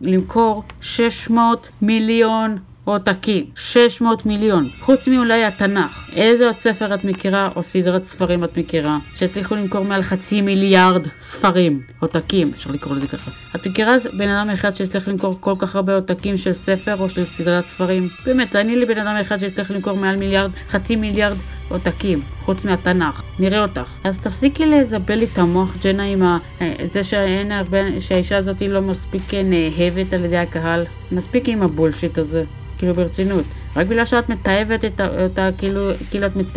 למכור 0.00 0.62
600 0.80 1.70
מיליון 1.82 2.58
עותקים, 2.84 3.44
600 3.56 4.26
מיליון, 4.26 4.68
חוץ 4.80 5.08
מאולי 5.08 5.44
התנ"ך. 5.44 6.08
איזה 6.12 6.46
עוד 6.46 6.58
ספר 6.58 6.94
את 6.94 7.04
מכירה 7.04 7.48
או 7.56 7.62
סדרת 7.62 8.04
ספרים 8.04 8.44
את 8.44 8.58
מכירה 8.58 8.98
שהצליחו 9.14 9.54
למכור 9.54 9.84
מעל 9.84 10.02
חצי 10.02 10.40
מיליארד 10.40 11.06
ספרים, 11.20 11.82
עותקים, 12.00 12.50
אפשר 12.54 12.70
לקרוא 12.70 12.96
לזה 12.96 13.06
ככה. 13.06 13.30
את 13.56 13.66
מכירה 13.66 13.96
בן 14.12 14.28
אדם 14.28 14.50
אחד 14.50 14.76
שהצליח 14.76 15.08
למכור 15.08 15.36
כל 15.40 15.54
כך 15.58 15.76
הרבה 15.76 15.94
עותקים 15.94 16.36
של 16.36 16.52
ספר 16.52 16.96
או 17.00 17.08
של 17.08 17.24
סדרת 17.24 17.66
ספרים? 17.66 18.08
באמת, 18.24 18.50
תעני 18.50 18.76
לי 18.76 18.86
בן 18.86 18.98
אדם 18.98 19.16
אחד 19.20 19.38
שהצליח 19.38 19.70
למכור 19.70 19.96
מעל 19.96 20.16
מיליארד, 20.16 20.50
חצי 20.68 20.96
מיליארד 20.96 21.36
עותקים, 21.72 22.20
חוץ 22.44 22.64
מהתנ"ך, 22.64 23.22
נראה 23.38 23.62
אותך. 23.62 23.90
אז 24.04 24.18
תפסיקי 24.18 24.66
לזבל 24.66 25.14
לי 25.14 25.26
את 25.32 25.38
המוח, 25.38 25.76
ג'נה, 25.82 26.04
עם 26.04 26.22
ה... 26.22 26.38
זה 26.92 27.04
שאין 27.04 27.52
הרבה, 27.52 28.00
שהאישה 28.00 28.36
הזאת 28.36 28.62
לא 28.62 28.80
מספיק 28.80 29.34
נאהבת 29.34 30.12
על 30.12 30.24
ידי 30.24 30.36
הקהל. 30.36 30.84
מספיק 31.12 31.48
עם 31.48 31.62
הבולשיט 31.62 32.18
הזה. 32.18 32.44
כאילו 32.78 32.94
ברצינות. 32.94 33.44
רק 33.76 33.86
בגלל 33.86 34.04
שאת 34.04 34.28
מתעבת 34.28 34.84
את 34.84 35.00
אותה, 35.00 35.48
כאילו, 35.58 35.90
כאילו 36.10 36.26
את 36.26 36.36
מת... 36.36 36.56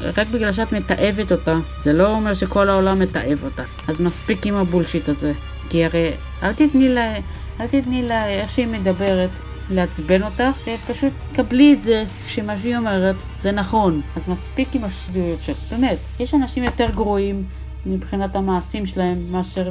רק 0.00 0.26
בגלל 0.28 0.52
שאת 0.52 0.72
מתעבת 0.72 1.32
אותה, 1.32 1.58
זה 1.84 1.92
לא 1.92 2.10
אומר 2.10 2.34
שכל 2.34 2.68
העולם 2.68 2.98
מתעב 2.98 3.44
אותה. 3.44 3.62
אז 3.88 4.00
מספיק 4.00 4.46
עם 4.46 4.54
ה 4.54 4.60
bullshit 4.60 5.08
הזה. 5.08 5.32
כי 5.68 5.84
הרי, 5.84 6.10
אל 6.42 6.52
תתני 6.52 6.88
לה, 6.88 7.14
אל 7.60 7.66
תתני 7.66 8.02
לה 8.02 8.28
איך 8.28 8.50
שהיא 8.50 8.66
מדברת. 8.66 9.30
לעצבן 9.72 10.22
אותך, 10.22 10.58
ופשוט 10.66 11.12
קבלי 11.32 11.72
את 11.72 11.82
זה 11.82 12.04
שמה 12.26 12.58
שהיא 12.58 12.76
אומרת 12.76 13.16
זה 13.42 13.52
נכון. 13.52 14.00
אז 14.16 14.28
מספיק 14.28 14.74
עם 14.74 14.84
השטויות 14.84 15.38
שלך, 15.42 15.58
באמת. 15.70 15.98
יש 16.20 16.34
אנשים 16.34 16.64
יותר 16.64 16.90
גרועים 16.90 17.44
מבחינת 17.86 18.36
המעשים 18.36 18.86
שלהם 18.86 19.16
מאשר, 19.32 19.70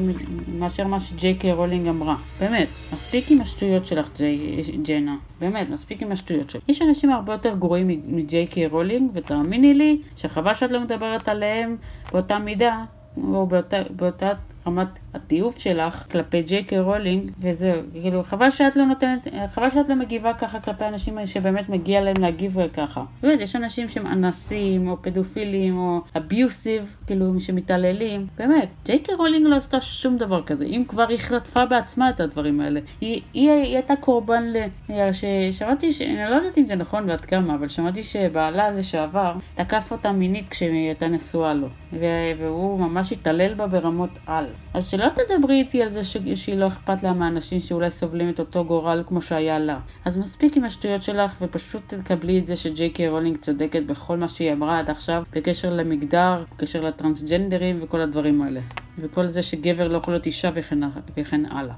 מאשר 0.60 0.88
מה 0.88 1.00
שג'יי 1.00 1.36
קיי 1.36 1.54
רולינג 1.54 1.88
אמרה. 1.88 2.16
באמת, 2.40 2.68
מספיק 2.94 3.32
עם 3.32 3.42
השטויות 3.42 3.86
שלך, 3.86 4.10
ג'יי, 4.18 4.62
ג'נה. 4.84 5.16
באמת, 5.40 5.70
מספיק 5.70 6.02
עם 6.02 6.12
השטויות 6.12 6.50
שלך. 6.50 6.62
יש 6.68 6.82
אנשים 6.82 7.12
הרבה 7.12 7.34
יותר 7.34 7.56
גרועים 7.56 7.88
מג'יי 8.08 8.48
קיי 8.48 8.68
רולינג, 8.68 9.12
ותאמיני 9.14 9.74
לי 9.74 10.02
שחבל 10.16 10.54
שאת 10.54 10.72
לא 10.72 10.80
מדברת 10.80 11.28
עליהם 11.28 11.76
באותה 12.12 12.40
מידה, 12.40 12.84
או 13.18 13.48
באותה, 13.48 13.78
באותה 13.90 14.32
רמת 14.68 14.88
התיעוב 15.14 15.58
שלך 15.60 16.06
כלפי 16.12 16.42
ג'יי 16.42 16.64
קיי 16.64 16.80
רולינג, 16.80 17.32
וזהו, 17.40 17.82
כאילו, 18.02 18.24
חבל 18.24 18.50
שאת 18.52 18.76
לא 18.76 18.86
נותנת, 18.86 19.28
חבל 19.54 19.70
שאת 19.70 19.90
לא 19.90 19.96
מגיבה 19.96 20.34
ככה 20.34 20.60
כלפי 20.60 20.86
אנשים 20.86 21.18
שבאמת 21.26 21.70
מגיע 21.70 22.02
להם 22.02 22.18
להגיב 22.20 22.68
ככה. 22.74 23.04
באמת, 23.24 23.42
יש 23.42 23.56
אנשים 23.56 23.90
שהם 23.90 24.08
אנסים, 24.08 24.88
או 24.90 25.02
פדופילים, 25.02 25.78
או 25.78 26.02
abusive, 26.18 26.96
כאילו, 27.08 27.40
שמתעללים, 27.40 28.28
באמת, 28.38 28.70
ג'יי 28.86 29.00
קיי 29.00 29.16
רולינג 29.16 29.46
לא 29.48 29.56
עשתה 29.56 29.82
שום 29.82 30.18
דבר 30.18 30.44
כזה, 30.44 30.66
אם 30.66 30.84
כבר 30.88 31.08
היא 31.08 31.18
חטפה 31.18 31.66
בעצמה 31.66 32.10
את 32.10 32.20
הדברים 32.20 32.60
האלה. 32.60 32.80
היא, 33.02 33.22
היא, 33.34 33.52
היא 33.52 33.76
הייתה 33.76 33.96
קורבן 33.96 34.44
ל... 34.44 34.58
ששמעתי, 35.14 35.94
ש... 35.94 36.02
אני 36.02 36.30
לא 36.30 36.36
יודעת 36.36 36.58
אם 36.58 36.64
זה 36.64 36.76
נכון 36.76 37.10
ועד 37.10 37.26
כמה, 37.26 37.56
אבל 37.56 37.68
שמעתי 37.68 38.04
שבעלה 38.04 38.72
לשעבר 38.72 39.34
תקף 39.56 39.92
אותה 39.92 40.12
מינית 40.12 40.50
כשהיא 40.50 40.88
הייתה 40.88 41.08
נשואה 41.08 41.54
לו, 41.54 41.68
והוא 42.40 42.80
ממש 42.80 43.12
התעלל 43.12 43.54
בה 43.54 43.68
ברמות 43.68 44.20
על. 44.26 44.46
אז 44.74 44.88
שלא 44.88 45.08
תדברי 45.10 45.56
איתי 45.56 45.84
על 45.84 45.90
זה 45.90 46.04
ש... 46.04 46.18
שהיא 46.36 46.56
לא 46.56 46.68
אכפת 46.68 47.04
לה 47.04 47.14
מאנשים 47.14 47.60
שאולי 47.60 47.92
סובלים 47.92 48.30
את 48.30 48.40
אותו 48.40 48.66
גורל 48.66 49.04
כמו 49.08 49.22
שהיה 49.22 49.60
לה. 49.60 49.80
אז 50.06 50.18
מספיק 50.18 50.58
עם 50.58 50.64
השטויות 50.64 51.04
שלך 51.04 51.32
ופשוט 51.42 51.94
תקבלי 51.94 52.40
את 52.40 52.46
זה 52.46 52.56
שג'יי 52.56 52.90
קיי 52.90 53.10
רולינג 53.10 53.38
צודקת 53.38 53.84
בכל 53.84 54.18
מה 54.18 54.28
שהיא 54.28 54.54
אמרה 54.54 54.80
עד 54.80 54.90
עכשיו 54.90 55.24
בקשר 55.36 55.74
למגדר, 55.74 56.44
בקשר 56.52 56.82
לטרנסג'נדרים 56.82 57.80
וכל 57.84 58.02
הדברים 58.02 58.42
האלה. 58.42 58.62
וכל 59.02 59.28
זה 59.28 59.44
שגבר 59.44 59.88
לא 59.88 59.98
יכול 59.98 60.14
להיות 60.14 60.26
אישה 60.26 60.50
וכן, 60.56 60.80
וכן 61.18 61.46
הלאה. 61.46 61.76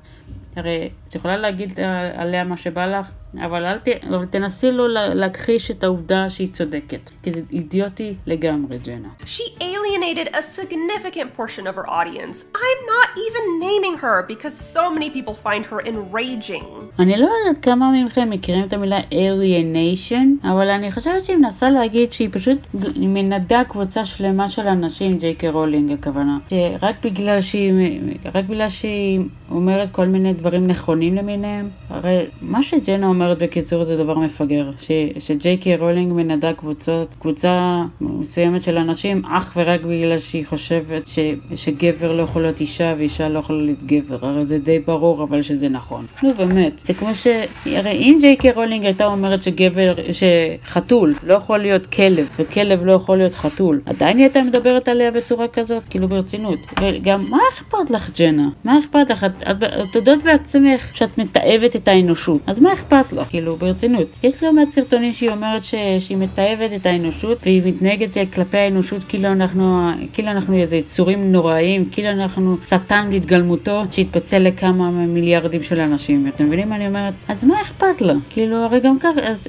הרי 0.56 0.90
את 1.10 1.16
יכולה 1.16 1.38
להגיד 1.38 1.80
עליה 2.16 2.44
מה 2.44 2.58
שבא 2.58 2.86
לך, 2.86 3.12
אבל 3.46 3.66
אל 3.66 3.78
ת, 3.78 3.88
אבל 3.88 4.26
תנסי 4.26 4.72
לא 4.72 4.88
להכחיש 4.94 5.72
את 5.72 5.84
העובדה 5.84 6.30
שהיא 6.30 6.52
צודקת, 6.52 7.10
כי 7.24 7.32
זה 7.32 7.42
אידיוטי 7.52 8.16
לגמרי, 8.26 8.78
ג'נה. 8.78 9.10
She 9.20 9.62
alienated 9.62 10.28
a 10.36 10.42
significant 10.60 11.30
portion 11.38 11.68
of 11.68 11.76
her 11.76 11.90
audience. 11.90 12.38
I'm 12.66 12.82
not 12.94 13.10
even 13.26 13.46
naming 13.68 13.96
her 14.04 14.18
because 14.28 14.56
so 14.76 14.84
many 14.96 15.10
people 15.10 15.36
find 15.44 15.66
her 15.66 15.80
enraging. 15.80 16.66
אני 17.00 17.18
לא 17.18 17.28
יודעת 17.28 17.64
כמה 17.64 17.92
מכם 18.06 18.30
מכירים 18.30 18.64
את 18.64 18.74
המילה 18.74 19.00
alienation, 19.00 20.48
אבל 20.48 20.70
אני 20.70 20.92
חושבת 20.92 21.26
שהיא 21.26 21.38
מנסה 21.38 21.70
להגיד 21.70 22.14
שהיא 22.14 22.30
פשוט 22.32 22.58
מנדה 22.96 23.64
קבוצה 23.64 24.06
שלמה 24.06 24.50
של 24.50 24.68
אנשים, 24.68 25.18
ג'יי 25.18 25.36
קי 25.36 25.50
רולינג 25.50 25.92
הכוונה, 25.92 26.38
שרק 26.50 26.96
בגלל 27.04 27.13
שהיא, 27.42 27.74
רק 28.36 28.46
בגלל 28.46 28.70
שהיא 28.70 29.20
אומרת 29.52 29.92
כל 29.92 30.06
מיני 30.06 30.34
דברים 30.34 30.68
נכונים 30.68 31.16
למיניהם, 31.16 31.70
הרי 31.90 32.26
מה 32.42 32.64
שג'נה 32.64 33.08
אומרת 33.08 33.38
בקיצור 33.38 33.84
זה 33.84 33.98
דבר 33.98 34.20
מפגר, 34.20 34.72
ש, 34.80 34.92
שג'יי 35.20 35.78
רולינג 35.80 36.14
מנדה 36.14 36.54
קבוצות, 36.54 37.08
קבוצה 37.20 37.84
מסוימת 38.02 38.64
של 38.64 38.78
אנשים 38.78 39.22
אך 39.26 39.54
ורק 39.56 39.82
בגלל 39.82 40.20
שהיא 40.20 40.46
חושבת 40.46 41.08
ש, 41.08 41.20
שגבר 41.56 42.12
לא 42.12 42.24
יכול 42.24 42.42
להיות 42.42 42.60
אישה 42.60 42.94
ואישה 42.98 43.30
לא 43.30 43.40
יכולה 43.40 43.64
להיות 43.64 43.84
גבר, 43.84 44.18
הרי 44.22 44.46
זה 44.46 44.58
די 44.58 44.80
ברור 44.80 45.24
אבל 45.24 45.42
שזה 45.42 45.70
נכון. 45.70 46.06
נו 46.24 46.34
באמת, 46.34 46.74
זה 46.86 46.94
כמו 46.94 47.16
ש... 47.16 47.28
הרי 47.66 47.92
אם 47.92 48.18
ג'יי 48.22 48.52
רולינג 48.56 48.86
הייתה 48.86 49.06
אומרת 49.06 49.44
שגבר, 49.44 49.94
שחתול 50.12 51.16
לא 51.24 51.34
יכול 51.34 51.58
להיות 51.58 51.86
כלב 51.86 52.30
וכלב 52.40 52.84
לא 52.84 52.92
יכול 52.92 53.18
להיות 53.18 53.36
חתול, 53.36 53.82
עדיין 53.86 54.18
היא 54.18 54.26
הייתה 54.26 54.42
מדברת 54.42 54.88
עליה 54.88 55.12
בצורה 55.12 55.48
כזאת, 55.48 55.84
כאילו 55.90 56.08
ברצינות. 56.08 56.60
וגם 56.94 57.30
מה 57.30 57.38
אכפת 57.54 57.90
לך 57.90 58.10
ג'נה? 58.18 58.50
מה 58.64 58.80
אכפת 58.80 59.10
לך? 59.10 59.24
את, 59.24 59.32
את, 59.52 59.64
את 59.64 59.96
יודעת 59.96 60.24
בעצמך 60.24 60.90
שאת 60.94 61.18
מתעבת 61.18 61.76
את 61.76 61.88
האנושות, 61.88 62.42
אז 62.48 62.60
מה 62.60 62.74
אכפת 62.74 63.14
לך? 63.14 63.28
כאילו 63.30 63.56
ברצינות. 63.56 64.08
יש 64.24 64.34
לא 64.44 64.54
מעט 64.54 64.70
סרטונים 64.72 65.14
שהיא 65.14 65.30
אומרת 65.30 65.64
ש, 65.64 65.76
שהיא 66.00 66.18
מתעבת 66.18 66.70
את 66.76 66.86
האנושות 66.86 67.38
והיא 67.44 67.62
מתנהגת 67.66 68.34
כלפי 68.34 68.58
האנושות 68.58 69.04
כאילו 69.04 69.28
אנחנו, 69.28 69.90
כאילו 70.14 70.32
אנחנו 70.32 70.58
איזה 70.58 70.76
יצורים 70.76 71.32
נוראיים, 71.32 71.86
כאילו 71.92 72.10
אנחנו 72.10 72.58
שטן 72.68 73.08
בהתגלמותו 73.12 73.82
שהתפצל 73.92 74.40
לכמה 74.40 74.92
מיליארדים 74.92 75.64
של 75.64 75.80
אנשים. 75.80 76.28
אתם 76.28 76.46
מבינים 76.46 76.70
מה 76.70 76.76
אני 76.76 76.88
אומרת? 76.88 77.14
אז 77.28 77.44
מה 77.44 77.62
אכפת 77.62 78.02
לה? 78.02 78.14
כאילו 78.30 78.58
הרי 78.58 78.80
גם 78.80 79.00
ככה, 79.00 79.22
אז 79.24 79.48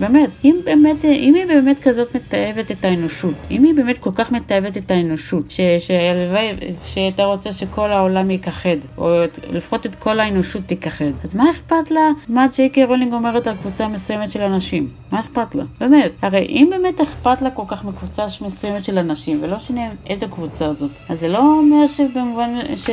באמת, 0.00 0.30
אם 0.44 0.56
באמת, 0.64 1.04
אם 1.04 1.34
היא 1.34 1.46
באמת 1.46 1.78
כזאת 1.82 2.16
מתעבת 2.16 2.70
את 2.70 2.84
האנושות, 2.84 3.34
אם 3.50 3.64
היא 3.64 3.74
באמת 3.74 3.98
כל 3.98 4.10
כך 4.14 4.32
מתעבת 4.32 4.76
את 4.76 4.90
האנושות, 4.90 5.50
שהלוואי 5.78 6.52
שהייתה 6.86 7.24
רוצה 7.24 7.52
שכל 7.52 7.92
העולם 7.92 8.30
יכחד, 8.30 8.76
או 8.98 9.08
לפחות 9.50 9.86
את 9.86 9.94
כל 9.94 10.20
האנושות 10.20 10.62
תיכחד. 10.66 11.04
אז 11.24 11.34
מה 11.34 11.50
אכפת 11.50 11.90
לה 11.90 12.10
מה 12.28 12.46
ג'יי 12.56 12.84
רולינג 12.84 13.12
אומרת 13.12 13.46
על 13.46 13.56
קבוצה 13.56 13.88
מסוימת 13.88 14.30
של 14.30 14.42
אנשים? 14.42 14.88
מה 15.12 15.20
אכפת 15.20 15.54
לה? 15.54 15.64
באמת. 15.80 16.12
הרי 16.22 16.46
אם 16.48 16.68
באמת 16.70 17.00
אכפת 17.00 17.42
לה 17.42 17.50
כל 17.50 17.62
כך 17.68 17.84
מקבוצה 17.84 18.26
מסוימת 18.40 18.84
של 18.84 18.98
אנשים, 18.98 19.38
ולא 19.42 19.56
משנה 19.56 19.80
איזה 20.06 20.26
קבוצה 20.26 20.72
זאת, 20.72 20.90
אז 21.08 21.20
זה 21.20 21.28
לא 21.28 21.38
אומר 21.38 21.86
שבמובן, 21.96 22.50
ש... 22.76 22.90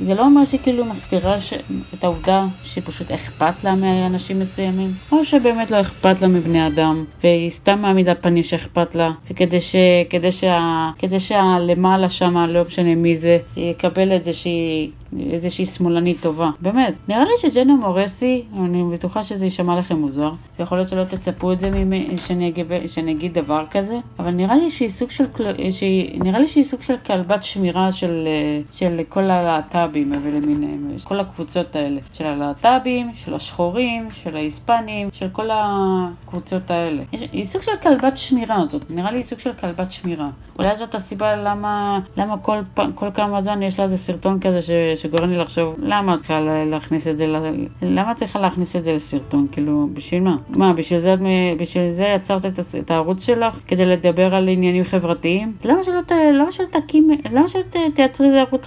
זה 0.00 0.14
לא 0.14 0.22
אומר 0.22 0.44
שהיא 0.44 0.60
כאילו 0.62 0.84
מסתירה 0.84 1.40
ש... 1.40 1.52
את 1.94 2.04
העובדה 2.04 2.46
שפשוט 2.62 3.10
אכפת 3.10 3.64
לה 3.64 3.74
מאנשים 3.74 4.40
מסוימים, 4.40 4.90
או 5.12 5.24
שבאמת 5.24 5.70
לא 5.70 5.80
אכפת 5.80 6.22
לה 6.22 6.28
מבני 6.28 6.66
אדם, 6.66 7.04
והיא 7.22 7.50
סתם 7.50 7.78
מעמידה 7.78 8.14
פנים 8.14 8.42
שאכפת 8.42 8.94
לה, 8.94 9.10
וכדי 9.30 9.60
ש... 9.60 9.76
כדי 10.10 10.32
שה... 10.32 10.90
כדי 10.98 11.20
שהלמעלה 11.20 12.10
שמה, 12.10 12.45
לא 12.46 12.64
משנה 12.64 12.94
מי 12.94 13.16
זה, 13.16 13.38
יקבל 13.56 14.12
שהיא 14.32 14.90
איזושהי 15.30 15.66
שמאלנית 15.66 16.20
טובה. 16.20 16.50
באמת. 16.60 16.94
נראה 17.08 17.24
לי 17.24 17.50
שג'נה 17.50 17.74
מורסי, 17.74 18.44
אני 18.64 18.82
בטוחה 18.92 19.24
שזה 19.24 19.44
יישמע 19.44 19.78
לכם 19.78 19.96
מוזר, 19.96 20.32
ויכול 20.58 20.78
להיות 20.78 20.88
שלא 20.88 21.04
תצפו 21.04 21.52
את 21.52 21.58
זה 21.58 21.70
ממני, 21.70 22.18
שאני, 22.18 22.52
שאני 22.86 23.12
אגיד 23.12 23.34
דבר 23.34 23.64
כזה, 23.70 23.98
אבל 24.18 24.30
נראה 24.30 24.56
לי 24.56 24.70
שהיא 24.70 24.90
סוג 24.90 25.10
של, 25.10 25.24
שהיא, 25.70 26.20
נראה 26.22 26.38
לי 26.38 26.48
שהיא 26.48 26.64
סוג 26.64 26.82
של 26.82 26.96
כלבת 26.96 27.44
שמירה 27.44 27.92
של, 27.92 28.28
של 28.72 29.00
כל 29.08 29.30
הלהט"בים 29.30 30.12
ולמיניהם, 30.22 30.90
כל 31.04 31.20
הקבוצות 31.20 31.76
האלה, 31.76 32.00
של 32.12 32.26
הלהט"בים, 32.26 33.10
של 33.14 33.34
השחורים, 33.34 34.08
של 34.10 34.36
ההיספנים, 34.36 35.08
של 35.12 35.28
כל 35.28 35.48
הקבוצות 35.52 36.70
האלה. 36.70 37.02
היא 37.12 37.46
סוג 37.46 37.62
של 37.62 37.76
כלבת 37.82 38.18
שמירה 38.18 38.56
הזאת, 38.56 38.90
נראה 38.90 39.10
לי 39.10 39.22
סוג 39.22 39.38
של 39.38 39.52
כלבת 39.52 39.92
שמירה. 39.92 40.30
אולי 40.58 40.76
זאת 40.76 40.94
הסיבה 40.94 41.36
למה, 41.36 42.00
למה 42.16 42.38
כל, 42.38 42.58
כל 42.94 43.08
כמה 43.14 43.42
זמן 43.42 43.62
יש 43.62 43.78
לה 43.78 43.84
איזה 43.84 43.96
סרטון 43.96 44.40
כזה 44.40 44.62
ש... 44.62 44.70
שגורם 45.06 45.30
לי 45.30 45.38
לחשוב 45.38 45.74
למה 45.78 46.14
את 46.14 46.18
צריכה 46.18 46.40
להכניס 46.40 47.06
את 47.06 47.16
זה, 47.16 47.26
למה 47.82 48.12
את 48.12 48.16
צריכה 48.16 48.40
להכניס 48.40 48.76
את 48.76 48.84
זה 48.84 48.92
לסרטון, 48.92 49.46
כאילו, 49.52 49.88
בשביל 49.92 50.22
מה? 50.22 50.36
מה, 50.48 50.72
בשביל 50.72 51.00
זה, 51.00 51.14
בשביל 51.58 51.92
זה 51.96 52.14
יצרת 52.16 52.46
את, 52.46 52.60
את 52.78 52.90
הערוץ 52.90 53.24
שלך? 53.24 53.60
כדי 53.66 53.86
לדבר 53.86 54.34
על 54.34 54.48
עניינים 54.48 54.84
חברתיים? 54.84 55.52
למה 55.64 55.84
שלא, 55.84 56.00
למה 56.32 56.52
שלא 56.52 56.66
תקים, 56.66 57.10
למה 57.32 57.48
שלא 57.48 57.62
תייצרי 57.94 58.26
איזה 58.26 58.40
ערוץ 58.40 58.66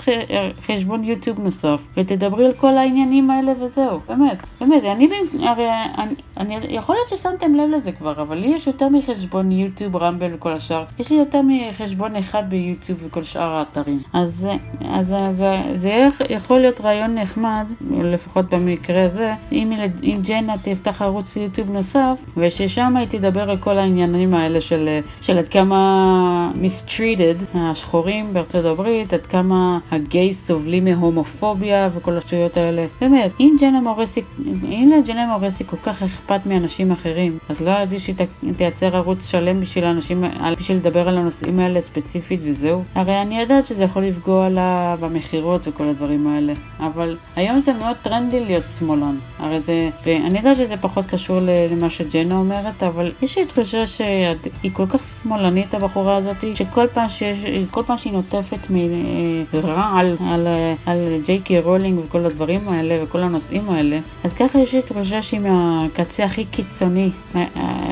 חשבון 0.65 1.03
יוטיוב 1.03 1.39
נוסף? 1.39 1.81
ותדברי 1.98 2.46
על 2.46 2.53
כל 2.53 2.77
העניינים 2.77 3.29
האלה 3.29 3.51
וזהו, 3.60 4.00
באמת, 4.08 4.38
באמת, 4.62 4.84
אני, 4.84 5.10
הרי, 5.39 5.67
אני, 5.98 6.13
אני, 6.38 6.58
יכול 6.69 6.96
להיות 6.96 7.10
ששמתם 7.10 7.55
לב 7.55 7.69
לזה 7.69 7.91
כבר, 7.91 8.22
אבל 8.22 8.38
לי 8.38 8.48
יש 8.48 8.67
יותר 8.67 8.89
מחשבון 8.89 9.51
יוטיוב, 9.51 9.96
רמבל 9.96 10.34
וכל 10.34 10.51
השאר, 10.51 10.84
יש 11.00 11.10
לי 11.10 11.17
יותר 11.17 11.41
מחשבון 11.43 12.15
אחד 12.15 12.50
ביוטיוב 12.50 13.00
וכל 13.05 13.24
שאר 13.24 13.51
האתרים, 13.51 14.00
אז, 14.13 14.48
אז, 14.89 15.13
אז 15.13 15.43
זה 15.75 16.08
יכול 16.29 16.59
להיות 16.59 16.81
רעיון 16.81 17.15
נחמד, 17.15 17.71
לפחות 18.03 18.45
במקרה 18.49 19.05
הזה, 19.05 19.33
אם, 19.51 19.71
אם 20.03 20.19
ג'נה 20.23 20.57
תפתח 20.57 21.01
ערוץ 21.01 21.35
יוטיוב 21.35 21.69
נוסף, 21.69 22.19
וששם 22.38 22.97
היא 22.97 23.07
תדבר 23.07 23.49
על 23.49 23.57
כל 23.57 23.77
העניינים 23.77 24.33
האלה 24.33 24.61
של, 24.61 24.99
של 25.21 25.38
עד 25.38 25.47
כמה 25.47 26.51
mistreated 26.55 27.57
השחורים 27.57 28.33
בארצות 28.33 28.65
הברית, 28.65 29.13
עד 29.13 29.25
כמה 29.25 29.79
הגייס 29.91 30.47
סובלים 30.47 30.85
מהומופוביה 30.85 31.89
וכל 31.95 32.17
השטויות 32.17 32.57
האלה. 32.57 32.85
באמת, 33.01 33.31
אם 33.39 33.55
ג'נה 33.59 33.81
מורסי, 33.81 34.21
אם 34.63 34.91
לג'נה 34.97 35.38
מורסי 35.38 35.63
כל 35.67 35.77
כך 35.83 36.03
אכפת 36.03 36.45
מאנשים 36.45 36.91
אחרים, 36.91 37.38
אז 37.49 37.61
לא 37.61 37.71
ידעתי 37.71 37.99
שהיא 37.99 38.15
תייצר 38.57 38.95
ערוץ 38.95 39.25
שלם 39.25 39.61
בשביל 39.61 39.85
אנשים, 39.85 40.23
בשביל 40.59 40.77
לדבר 40.77 41.09
על 41.09 41.17
הנושאים 41.17 41.59
האלה 41.59 41.81
ספציפית 41.81 42.39
וזהו. 42.43 42.83
הרי 42.95 43.21
אני 43.21 43.41
יודעת 43.41 43.67
שזה 43.67 43.83
יכול 43.83 44.05
לפגוע 44.05 44.49
לה 44.49 44.95
במכירות 44.99 45.67
וכל 45.67 45.83
הדברים. 45.83 46.09
הדברים 46.10 46.28
האלה. 46.28 46.54
אבל 46.80 47.18
היום 47.36 47.60
זה 47.60 47.74
מאוד 47.74 47.96
טרנדי 48.01 48.46
להיות 48.46 48.63
שמאלן. 48.80 49.16
הרי 49.39 49.60
זה, 49.60 49.89
ואני 50.06 50.38
יודעת 50.38 50.58
שזה 50.58 50.78
פחות 50.78 51.06
קשור 51.06 51.39
למה 51.72 51.89
שג'נה 51.89 52.36
אומרת, 52.36 52.84
אבל 52.84 53.12
יש 53.22 53.38
לי 53.38 53.46
תחושה 53.46 53.88
שהיא 53.88 54.72
כל 54.74 54.86
כך 54.89 55.04
שמאלנית 55.24 55.74
הבחורה 55.74 56.16
הזאת, 56.16 56.36
שכל 56.56 56.88
פעם, 56.94 57.10
שיש, 57.10 57.39
פעם 57.86 57.98
שהיא 57.98 58.13
נוטפת 58.13 58.60
מרעל 58.70 60.18
על, 60.28 60.48
על 60.86 60.98
ג'יי 61.25 61.39
קי 61.39 61.60
רולינג 61.60 62.00
וכל 62.00 62.25
הדברים 62.25 62.70
האלה 62.70 63.04
וכל 63.04 63.20
הנושאים 63.20 63.70
האלה, 63.70 64.00
אז 64.24 64.34
ככה 64.34 64.60
יש 64.60 64.74
לי 64.74 64.82
תחושה 64.82 65.22
שהיא 65.22 65.39
מהקצה 65.39 66.24
הכי 66.24 66.46
קיצוני, 66.46 67.10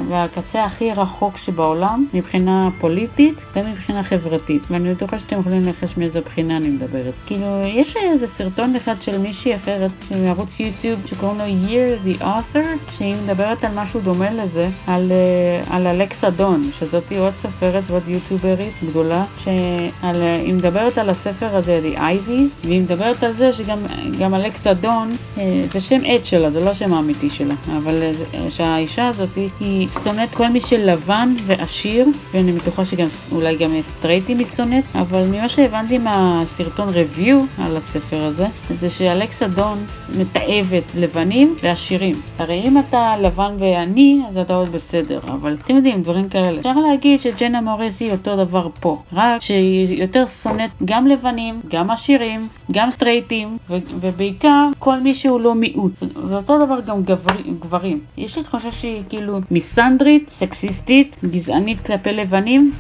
והקצה 0.10 0.64
הכי 0.64 0.92
רחוק 0.92 1.38
שבעולם, 1.38 2.06
מבחינה 2.14 2.70
פוליטית 2.80 3.36
ומבחינה 3.56 4.04
חברתית. 4.04 4.62
ואני 4.70 4.94
בטוחה 4.94 5.20
שאתם 5.20 5.40
יכולים 5.40 5.62
לנחש 5.62 5.98
מאיזו 5.98 6.20
בחינה 6.26 6.58
אני 6.58 6.70
מדברת. 6.70 7.14
כאילו, 7.26 7.46
יש 7.66 7.96
איזה 8.12 8.28
סרטון 8.28 8.76
אחד 8.76 8.96
של 9.02 9.18
מישהי 9.18 9.56
אחרת 9.56 9.92
מערוץ 10.12 10.60
יוטיוב 10.60 11.00
שקוראים 11.06 11.38
לו 11.38 11.46
Year 11.46 12.08
the 12.08 12.22
Author 12.22 12.92
שהיא 12.98 13.16
מדברת 13.24 13.64
על 13.64 13.72
משהו 13.76 14.00
דומה 14.00 14.32
לזה, 14.32 14.70
על, 14.88 15.12
uh, 15.12 15.74
על 15.74 15.88
אלכסה 15.88 16.30
דון, 16.30 16.70
שזאת 16.80 17.12
עוד 17.20 17.34
סופרת 17.42 17.84
ועוד 17.88 18.04
יוטיוברית 18.08 18.74
גדולה, 18.90 19.26
שהיא 19.44 20.54
מדברת 20.54 20.98
על 20.98 21.10
הספר 21.10 21.56
הזה, 21.56 21.82
The 21.84 21.98
Ivies, 21.98 22.68
והיא 22.68 22.82
מדברת 22.82 23.24
על 23.24 23.34
זה 23.34 23.54
שגם 23.54 24.34
אלכסה 24.34 24.74
דון, 24.74 25.16
uh, 25.36 25.40
זה 25.74 25.82
שם 25.82 26.00
עט 26.06 26.26
שלה, 26.26 26.52
זה 26.52 26.60
לא 26.60 26.70
השם 26.70 26.94
האמיתי 26.94 27.30
שלה, 27.30 27.56
אבל 27.78 28.04
אה, 28.04 28.12
שהאישה 28.50 29.08
הזאת 29.08 29.36
היא 29.60 29.88
שונאת 30.04 30.36
כל 30.36 30.48
מי 30.48 30.62
שלבן 30.62 31.36
ועשיר, 31.46 32.08
ואני 32.34 32.52
בטוחה 32.52 32.86
שגם 32.86 33.08
אולי 33.32 33.58
גם 33.58 33.72
סטרייטים 33.98 34.40
היא 34.40 34.48
שונאת, 34.56 34.84
אבל 34.96 35.26
ממה 35.26 35.50
שהבנתי 35.50 35.98
מהסרטון 35.98 36.90
review 36.94 37.62
על 37.62 37.78
הספר 37.98 38.24
הזה, 38.24 38.46
זה 38.80 38.90
שאלכסה 38.90 39.48
דונס 39.48 40.10
מתעבת 40.18 40.84
לבנים 40.96 41.56
ועשירים. 41.64 42.16
הרי 42.38 42.62
אם 42.68 42.78
אתה 42.78 43.16
לבן 43.22 43.56
ועני, 43.60 44.22
אז 44.30 44.38
אתה 44.38 44.56
עוד 44.56 44.72
בסדר, 44.72 45.20
אבל 45.24 45.58
אתם 45.64 45.76
יודעים, 45.76 46.02
דברים 46.02 46.30
כאלה. 46.30 46.60
אפשר 46.60 46.74
להגיד 46.74 47.20
שג'נה 47.20 47.62
מורס 47.62 48.00
היא 48.00 48.12
אותו 48.12 48.36
דבר 48.36 48.68
פה, 48.80 49.02
רק 49.14 49.42
שהיא 49.42 50.02
יותר 50.02 50.26
שונאת 50.26 50.70
גם 50.86 51.08
לבנים, 51.08 51.60
גם 51.68 51.90
עשירים, 51.90 52.48
גם 52.72 52.92
סטרייטים, 52.92 53.58
ובעיקר 54.02 54.68
כל 54.80 55.00
מי 55.00 55.16
שהוא 55.16 55.40
לא 55.40 55.56
מיעוט. 55.56 55.92
ואותו 56.30 56.66
דבר 56.66 56.80
גם 56.88 57.04
גבר, 57.04 57.36
גברים. 57.60 58.00
יש 58.18 58.38
לי 58.38 58.44
תחושה 58.44 58.72
שהיא 58.72 59.04
כאילו 59.10 59.40
מיסנדרית, 59.52 60.30
סקסיסטית, 60.30 61.18
גזענית 61.26 61.80
כלפי 61.80 62.12
לבנים 62.14 62.72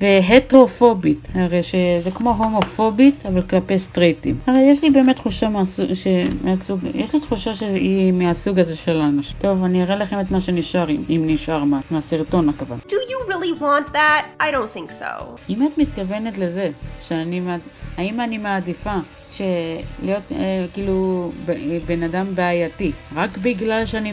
והטרופובית. 0.00 1.28
הרי 1.34 1.62
שזה 1.62 2.10
כמו 2.14 2.30
הומופובית, 2.30 3.26
אבל 3.26 3.42
כלפי 3.42 3.78
סטרייטים. 3.78 4.34
הרי 4.46 4.70
יש 4.72 4.82
לי 4.82 4.90
באמת 4.90 5.16
תחושה 5.16 5.48
מהסוג, 5.48 5.86
מהסוג 6.44 6.80
יש 6.94 7.12
לי 7.14 7.20
תחושה 7.20 7.54
שהיא 7.54 8.12
מהסוג 8.12 8.58
הזה 8.58 8.76
של 8.76 9.00
האנשים. 9.00 9.36
טוב, 9.40 9.64
אני 9.64 9.82
אראה 9.82 9.96
לכם 9.96 10.20
את 10.20 10.30
מה 10.30 10.40
שנשאר, 10.40 10.88
אם 10.90 11.22
נשאר 11.26 11.64
מה, 11.64 11.80
מהסרטון 11.90 12.48
הכוון. 12.48 12.78
Do 12.88 12.92
you 12.92 13.32
really 13.32 13.60
want 13.60 13.92
that? 13.92 14.24
I 14.40 14.54
don't 14.54 14.76
think 14.76 14.90
so. 15.00 15.24
אם 15.48 15.66
את 15.66 15.78
מתכוונת 15.78 16.38
לזה, 16.38 16.70
שאני, 17.08 17.40
האם 17.96 18.20
אני 18.20 18.38
מעדיפה 18.38 18.94
שלהיות 19.30 20.32
אה, 20.32 20.66
כאילו 20.72 21.30
בן 21.86 22.02
אדם 22.02 22.34
בעייתי, 22.34 22.92
רק 23.14 23.38
בגלל 23.38 23.86
שאני, 23.86 24.12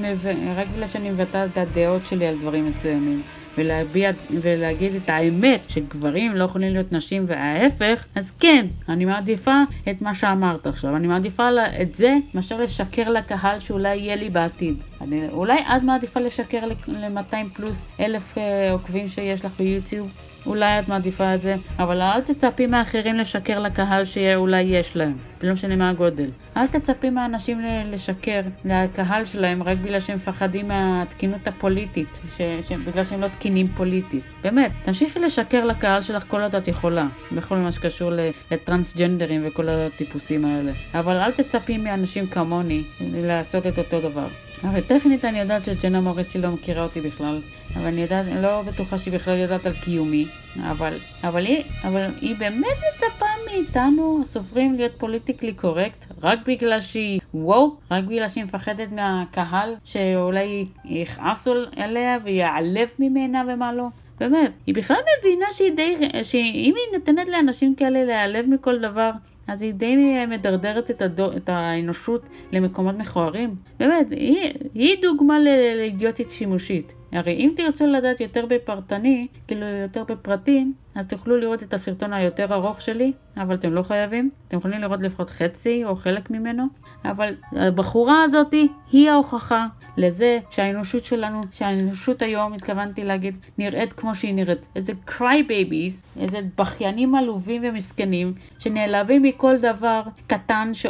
רק 0.56 0.68
בגלל 0.74 0.88
שאני 0.88 1.10
מבטאת 1.10 1.50
את 1.52 1.58
הדעות 1.58 2.06
שלי 2.06 2.28
על 2.28 2.38
דברים 2.38 2.66
מסוימים. 2.66 3.22
ולהביע, 3.58 4.12
ולהגיד 4.42 4.96
את 4.96 5.10
האמת 5.10 5.62
שגברים 5.70 6.36
לא 6.36 6.44
יכולים 6.44 6.74
להיות 6.74 6.92
נשים 6.92 7.26
וההפך, 7.28 8.06
אז 8.16 8.32
כן, 8.40 8.66
אני 8.90 9.06
מעדיפה 9.06 9.62
את 9.90 10.02
מה 10.02 10.16
שאמרת 10.16 10.68
עכשיו. 10.68 10.96
אני 10.96 11.08
מעדיפה 11.08 11.50
את 11.82 11.96
זה 11.96 12.16
מאשר 12.34 12.62
לשקר 12.62 13.10
לקהל 13.10 13.60
שאולי 13.60 13.96
יהיה 13.98 14.16
לי 14.16 14.30
בעתיד. 14.30 14.76
אני, 15.02 15.30
אולי 15.30 15.60
את 15.60 15.84
מעדיפה 15.84 16.20
לשקר 16.20 16.66
ל-200 16.88 17.36
פלוס 17.54 17.86
אלף 18.00 18.38
אה, 18.38 18.72
עוקבים 18.72 19.08
שיש 19.10 19.46
לך 19.46 19.52
ביוטיוב? 19.58 20.12
אולי 20.46 20.80
את 20.80 20.88
מעדיפה 20.88 21.36
את 21.36 21.42
זה, 21.42 21.56
אבל 21.80 22.02
אל 22.02 22.22
תצפי 22.22 22.68
מאחרים 22.68 23.16
לשקר 23.16 23.60
לקהל 23.60 24.06
שאולי 24.06 24.62
יש 24.62 24.96
להם, 24.96 25.14
זה 25.42 25.48
לא 25.48 25.54
משנה 25.54 25.76
מה 25.76 25.90
הגודל. 25.90 26.30
אל 26.58 26.68
תצפי 26.68 27.10
מהאנשים 27.10 27.62
לשקר 27.86 28.42
לקהל 28.66 29.26
שלהם 29.26 29.64
רק 29.64 29.78
בגלל 29.78 30.00
שהם 30.00 30.16
מפחדים 30.16 30.68
מהתקינות 30.68 31.48
הפוליטית, 31.48 32.20
ש... 32.38 32.42
ש... 32.68 32.72
בגלל 32.72 33.04
שהם 33.04 33.22
לא 33.22 33.28
תקינים 33.28 33.68
פוליטית. 33.68 34.24
באמת, 34.44 34.72
תמשיכי 34.84 35.20
לשקר 35.20 35.66
לקהל 35.66 36.02
שלך 36.02 36.24
כל 36.28 36.42
עוד 36.42 36.56
את 36.56 36.68
יכולה, 36.68 37.08
בכל 37.32 37.58
מה 37.58 37.72
שקשור 37.72 38.12
לטרנסג'נדרים 38.52 39.42
וכל 39.48 39.70
הטיפוסים 39.70 40.46
האלה. 40.46 40.72
אבל 40.94 41.18
אל 41.18 41.32
תצפי 41.32 41.78
מאנשים 41.78 42.28
כמוני 42.28 42.84
לעשות 43.02 43.68
את 43.68 43.78
אותו 43.78 44.02
דבר. 44.02 44.28
הרי 44.64 44.82
טכנית 44.82 45.26
אני 45.26 45.40
יודעת 45.40 45.66
שג'נה 45.66 46.02
מוריסי 46.02 46.38
לא 46.38 46.52
מכירה 46.52 46.84
אותי 46.84 47.02
בכלל, 47.02 47.42
אבל 47.76 47.86
אני 47.86 48.02
יודעת, 48.02 48.26
לא 48.42 48.62
בטוחה 48.62 48.98
שהיא 48.98 49.14
בכלל 49.14 49.38
יודעת 49.38 49.66
על 49.66 49.74
קיומי, 49.74 50.26
אבל, 50.62 50.98
אבל, 51.24 51.46
היא, 51.46 51.64
אבל 51.84 52.06
היא 52.22 52.36
באמת 52.36 52.78
מצפה 52.88 53.26
מאיתנו, 53.46 54.20
הסופרים, 54.22 54.76
להיות 54.76 54.92
פוליטיקלי 54.98 55.54
קורקט, 55.54 56.06
רק 56.22 56.40
בגלל 56.48 56.82
שהיא 56.82 57.20
וואו, 57.34 57.76
רק 57.92 58.04
בגלל 58.04 58.28
שהיא 58.28 58.44
מפחדת 58.44 58.92
מהקהל, 58.92 59.76
שאולי 59.84 60.66
יכעסו 60.86 61.54
עליה 61.76 62.18
ויעלב 62.24 62.88
ממנה 63.00 63.44
ומה 63.48 63.74
לא. 63.74 63.88
באמת, 64.20 64.52
היא 64.68 64.76
בכלל 64.76 64.98
מבינה 65.20 65.46
שהיא 65.52 65.72
די, 65.76 65.96
שאם 66.24 66.74
היא 66.76 67.00
נותנת 67.00 67.28
לאנשים 67.28 67.76
כאלה 67.76 68.04
להיעלב 68.04 68.46
מכל 68.50 68.80
דבר, 68.80 69.12
אז 69.48 69.62
היא 69.62 69.74
די 69.74 70.26
מדרדרת 70.26 70.92
את, 70.92 71.02
הדו, 71.02 71.38
את 71.38 71.50
האנושות 71.50 72.22
למקומות 72.52 72.96
מכוערים. 72.96 73.56
באמת, 73.80 74.08
היא, 74.12 74.54
היא 74.74 74.98
דוגמה 75.02 75.40
לאידיוטית 75.40 76.32
שימושית. 76.32 76.94
הרי 77.12 77.34
אם 77.34 77.54
תרצו 77.58 77.86
לדעת 77.86 78.22
יותר 78.22 78.46
בפרטני, 78.46 79.28
כאילו 79.48 79.66
יותר 79.66 80.04
בפרטים, 80.04 80.74
אז 80.96 81.08
תוכלו 81.08 81.38
לראות 81.38 81.64
את 81.64 81.74
הסרטון 81.74 82.14
היותר 82.14 82.54
ארוך 82.54 82.82
שלי, 82.82 83.14
אבל 83.38 83.56
אתם 83.56 83.74
לא 83.74 83.84
חייבים. 83.84 84.30
אתם 84.48 84.58
יכולים 84.58 84.82
לראות 84.82 85.02
לפחות 85.02 85.30
חצי 85.30 85.86
או 85.86 85.96
חלק 85.96 86.32
ממנו, 86.32 86.64
אבל 87.06 87.36
הבחורה 87.52 88.24
הזאתי 88.24 88.68
היא 88.92 89.10
ההוכחה 89.10 89.68
לזה 89.98 90.40
שהאנושות 90.50 91.06
שלנו, 91.06 91.42
שהאנושות 91.52 92.22
היום, 92.22 92.54
התכוונתי 92.54 93.04
להגיד, 93.04 93.36
נראית 93.58 93.94
כמו 93.94 94.16
שהיא 94.16 94.34
נראית. 94.34 94.66
איזה 94.76 94.94
cry 95.08 95.50
babies, 95.50 96.20
איזה 96.20 96.40
בכיינים 96.58 97.16
עלובים 97.16 97.62
ומסכנים, 97.66 98.34
שנעלבים 98.60 99.24
מכל 99.24 99.58
דבר 99.58 100.02
קטן 100.28 100.70
ש... 100.74 100.86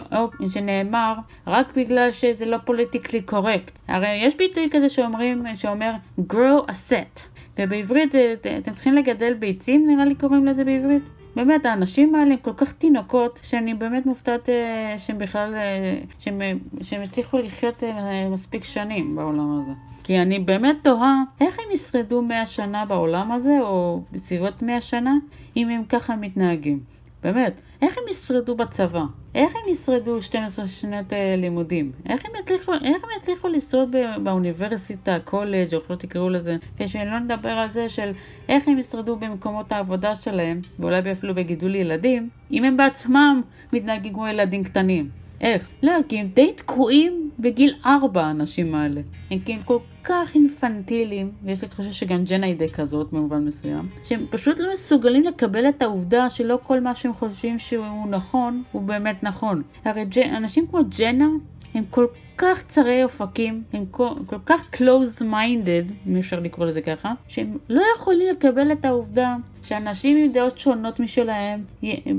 שנאמר, 0.50 1.14
רק 1.48 1.76
בגלל 1.76 2.12
שזה 2.12 2.46
לא 2.46 2.58
פוליטיקלי 2.66 3.22
קורקט. 3.22 3.80
הרי 3.88 4.16
יש 4.16 4.36
ביטוי 4.38 4.70
כזה 4.72 4.90
שאומרים, 4.90 5.44
שאומר 5.56 5.92
grow 6.20 6.70
a 6.70 6.92
set. 6.92 7.22
ובעברית 7.60 8.16
אתם 8.60 8.74
צריכים 8.74 8.94
לגדל 8.94 9.34
ביצים, 9.34 9.88
נראה 9.88 10.06
לי 10.06 10.16
קוראים 10.16 10.46
לזה 10.46 10.64
בעברית. 10.64 11.21
באמת, 11.36 11.66
האנשים 11.66 12.16
האלה 12.16 12.34
הם 12.34 12.40
כל 12.42 12.54
כך 12.58 12.74
תינוקות, 12.74 13.42
שאני 13.44 13.74
באמת 13.74 14.06
מופתעת 14.06 14.50
אה, 14.50 14.98
שהם 14.98 15.18
בכלל, 15.18 15.56
אה, 15.56 16.02
שהם, 16.20 16.42
שהם 16.82 17.02
הצליחו 17.02 17.38
לחיות 17.38 17.84
אה, 17.84 18.30
מספיק 18.30 18.64
שנים 18.64 19.16
בעולם 19.16 19.62
הזה. 19.62 19.72
כי 20.04 20.22
אני 20.22 20.40
באמת 20.40 20.76
תוהה 20.84 21.24
איך 21.42 21.60
הם 21.60 21.72
ישרדו 21.74 22.22
100 22.22 22.46
שנה 22.46 22.86
בעולם 22.86 23.32
הזה, 23.32 23.58
או 23.62 24.02
בסביבות 24.12 24.62
100 24.62 24.82
שנה, 24.82 25.16
אם 25.58 25.70
הם 25.70 25.84
ככה 25.90 26.16
מתנהגים. 26.16 26.80
באמת, 27.24 27.62
איך 27.82 27.98
הם 27.98 28.04
ישרדו 28.12 28.56
בצבא? 28.56 29.04
איך 29.36 29.54
הם 29.56 29.70
ישרדו 29.70 30.22
12 30.22 30.68
שנות 30.68 31.14
אה, 31.14 31.36
לימודים? 31.38 31.92
איך 32.10 32.26
הם 32.26 32.32
יצליחו, 32.40 32.74
איך 32.74 33.04
הם 33.04 33.10
יצליחו 33.22 33.48
לשרוד 33.48 33.96
באוניברסיטה, 34.24 35.18
קולג' 35.26 35.74
או 35.74 35.80
איך 35.80 35.92
לא 35.92 35.96
תקראו 35.96 36.30
לזה? 36.30 36.58
לא 36.96 37.20
נדבר 37.20 37.50
על 37.50 37.70
זה 37.72 37.90
של 37.90 38.12
איך 38.50 38.68
הם 38.68 38.78
ישרדו 38.78 39.16
במקומות 39.16 39.72
העבודה 39.72 40.16
שלהם, 40.16 40.62
ואולי 40.80 41.12
אפילו 41.12 41.36
בגידול 41.36 41.76
ילדים, 41.76 42.30
אם 42.52 42.64
הם 42.64 42.78
בעצמם 42.78 43.42
מתנהגים 43.74 44.14
כמו 44.14 44.28
ילדים 44.28 44.64
קטנים. 44.64 45.10
איך? 45.42 45.70
לא, 45.84 45.92
כי 46.10 46.20
הם 46.20 46.28
די 46.28 46.54
תקועים 46.54 47.31
בגיל 47.42 47.74
ארבע, 47.86 48.24
האנשים 48.24 48.76
האלה. 48.76 49.02
הם 49.32 49.40
הם 49.48 49.64
כל 49.66 49.78
כך 50.04 50.36
אינפנטיליים, 50.36 51.32
ויש 51.44 51.62
לי 51.62 51.68
תחושה 51.68 51.94
שגם 51.94 52.24
ג'נה 52.24 52.46
היא 52.46 52.58
די 52.58 52.70
כזאת 52.70 53.12
במובן 53.12 53.46
מסוים, 53.46 53.90
שהם 54.04 54.26
פשוט 54.30 54.60
לא 54.60 54.74
מסוגלים 54.74 55.24
לקבל 55.24 55.70
את 55.70 55.82
העובדה 55.82 56.30
שלא 56.30 56.60
כל 56.64 56.80
מה 56.80 56.96
שהם 56.96 57.14
חושבים 57.14 57.60
שהוא 57.60 58.08
נכון, 58.10 58.64
הוא 58.72 58.82
באמת 58.82 59.24
נכון. 59.24 59.62
הרי 59.86 60.06
ג'... 60.06 60.20
אנשים 60.20 60.68
כמו 60.68 60.80
ג'נה 60.98 61.28
הם 61.74 61.84
כל 61.90 62.06
כך 62.38 62.64
צרי 62.68 63.04
אופקים, 63.04 63.64
הם 63.74 63.86
כל, 63.92 64.10
כל 64.26 64.36
כך 64.46 64.70
close-minded, 64.74 66.08
אם 66.08 66.18
אפשר 66.20 66.40
לקרוא 66.40 66.66
לזה 66.66 66.82
ככה, 66.82 67.14
שהם 67.28 67.58
לא 67.70 67.84
יכולים 67.98 68.28
לקבל 68.28 68.72
את 68.72 68.86
העובדה 68.86 69.36
שאנשים 69.64 70.18
עם 70.18 70.32
דעות 70.32 70.58
שונות 70.58 71.00
משלהם 71.00 71.64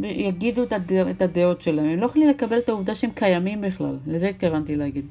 יגידו 0.02 0.62
את, 0.62 0.72
הדע, 0.72 1.10
את 1.10 1.22
הדעות 1.22 1.62
שלהם. 1.62 1.86
הם 1.86 2.00
לא 2.00 2.06
יכולים 2.06 2.28
לקבל 2.28 2.58
את 2.58 2.68
העובדה 2.68 2.94
שהם 2.94 3.10
קיימים 3.10 3.60
בכלל. 3.60 3.98
לזה 4.06 4.28
התכוונתי 4.28 4.76
להגיד. 4.76 5.06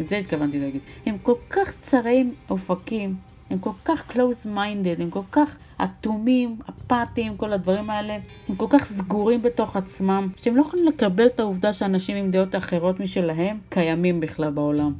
את 0.00 0.08
זה 0.08 0.16
התכוונתי 0.16 0.60
להגיד. 0.60 0.80
הם 1.06 1.18
כל 1.18 1.34
כך 1.50 1.76
צרי 1.80 2.24
אופקים, 2.50 3.14
הם 3.50 3.58
כל 3.58 3.70
כך 3.84 4.10
close-minded, 4.10 5.02
הם 5.02 5.10
כל 5.10 5.22
כך 5.32 5.56
אטומים, 5.84 6.56
אפאתיים, 6.70 7.36
כל 7.36 7.52
הדברים 7.52 7.90
האלה, 7.90 8.18
הם 8.48 8.56
כל 8.56 8.66
כך 8.70 8.84
סגורים 8.84 9.42
בתוך 9.42 9.76
עצמם, 9.76 10.28
שהם 10.36 10.56
לא 10.56 10.60
יכולים 10.60 10.86
לקבל 10.86 11.26
את 11.26 11.40
העובדה 11.40 11.72
שאנשים 11.72 12.16
עם 12.16 12.30
דעות 12.30 12.54
אחרות 12.54 13.00
משלהם 13.00 13.58
קיימים 13.68 14.20
בכלל 14.20 14.50
בעולם. 14.50 14.92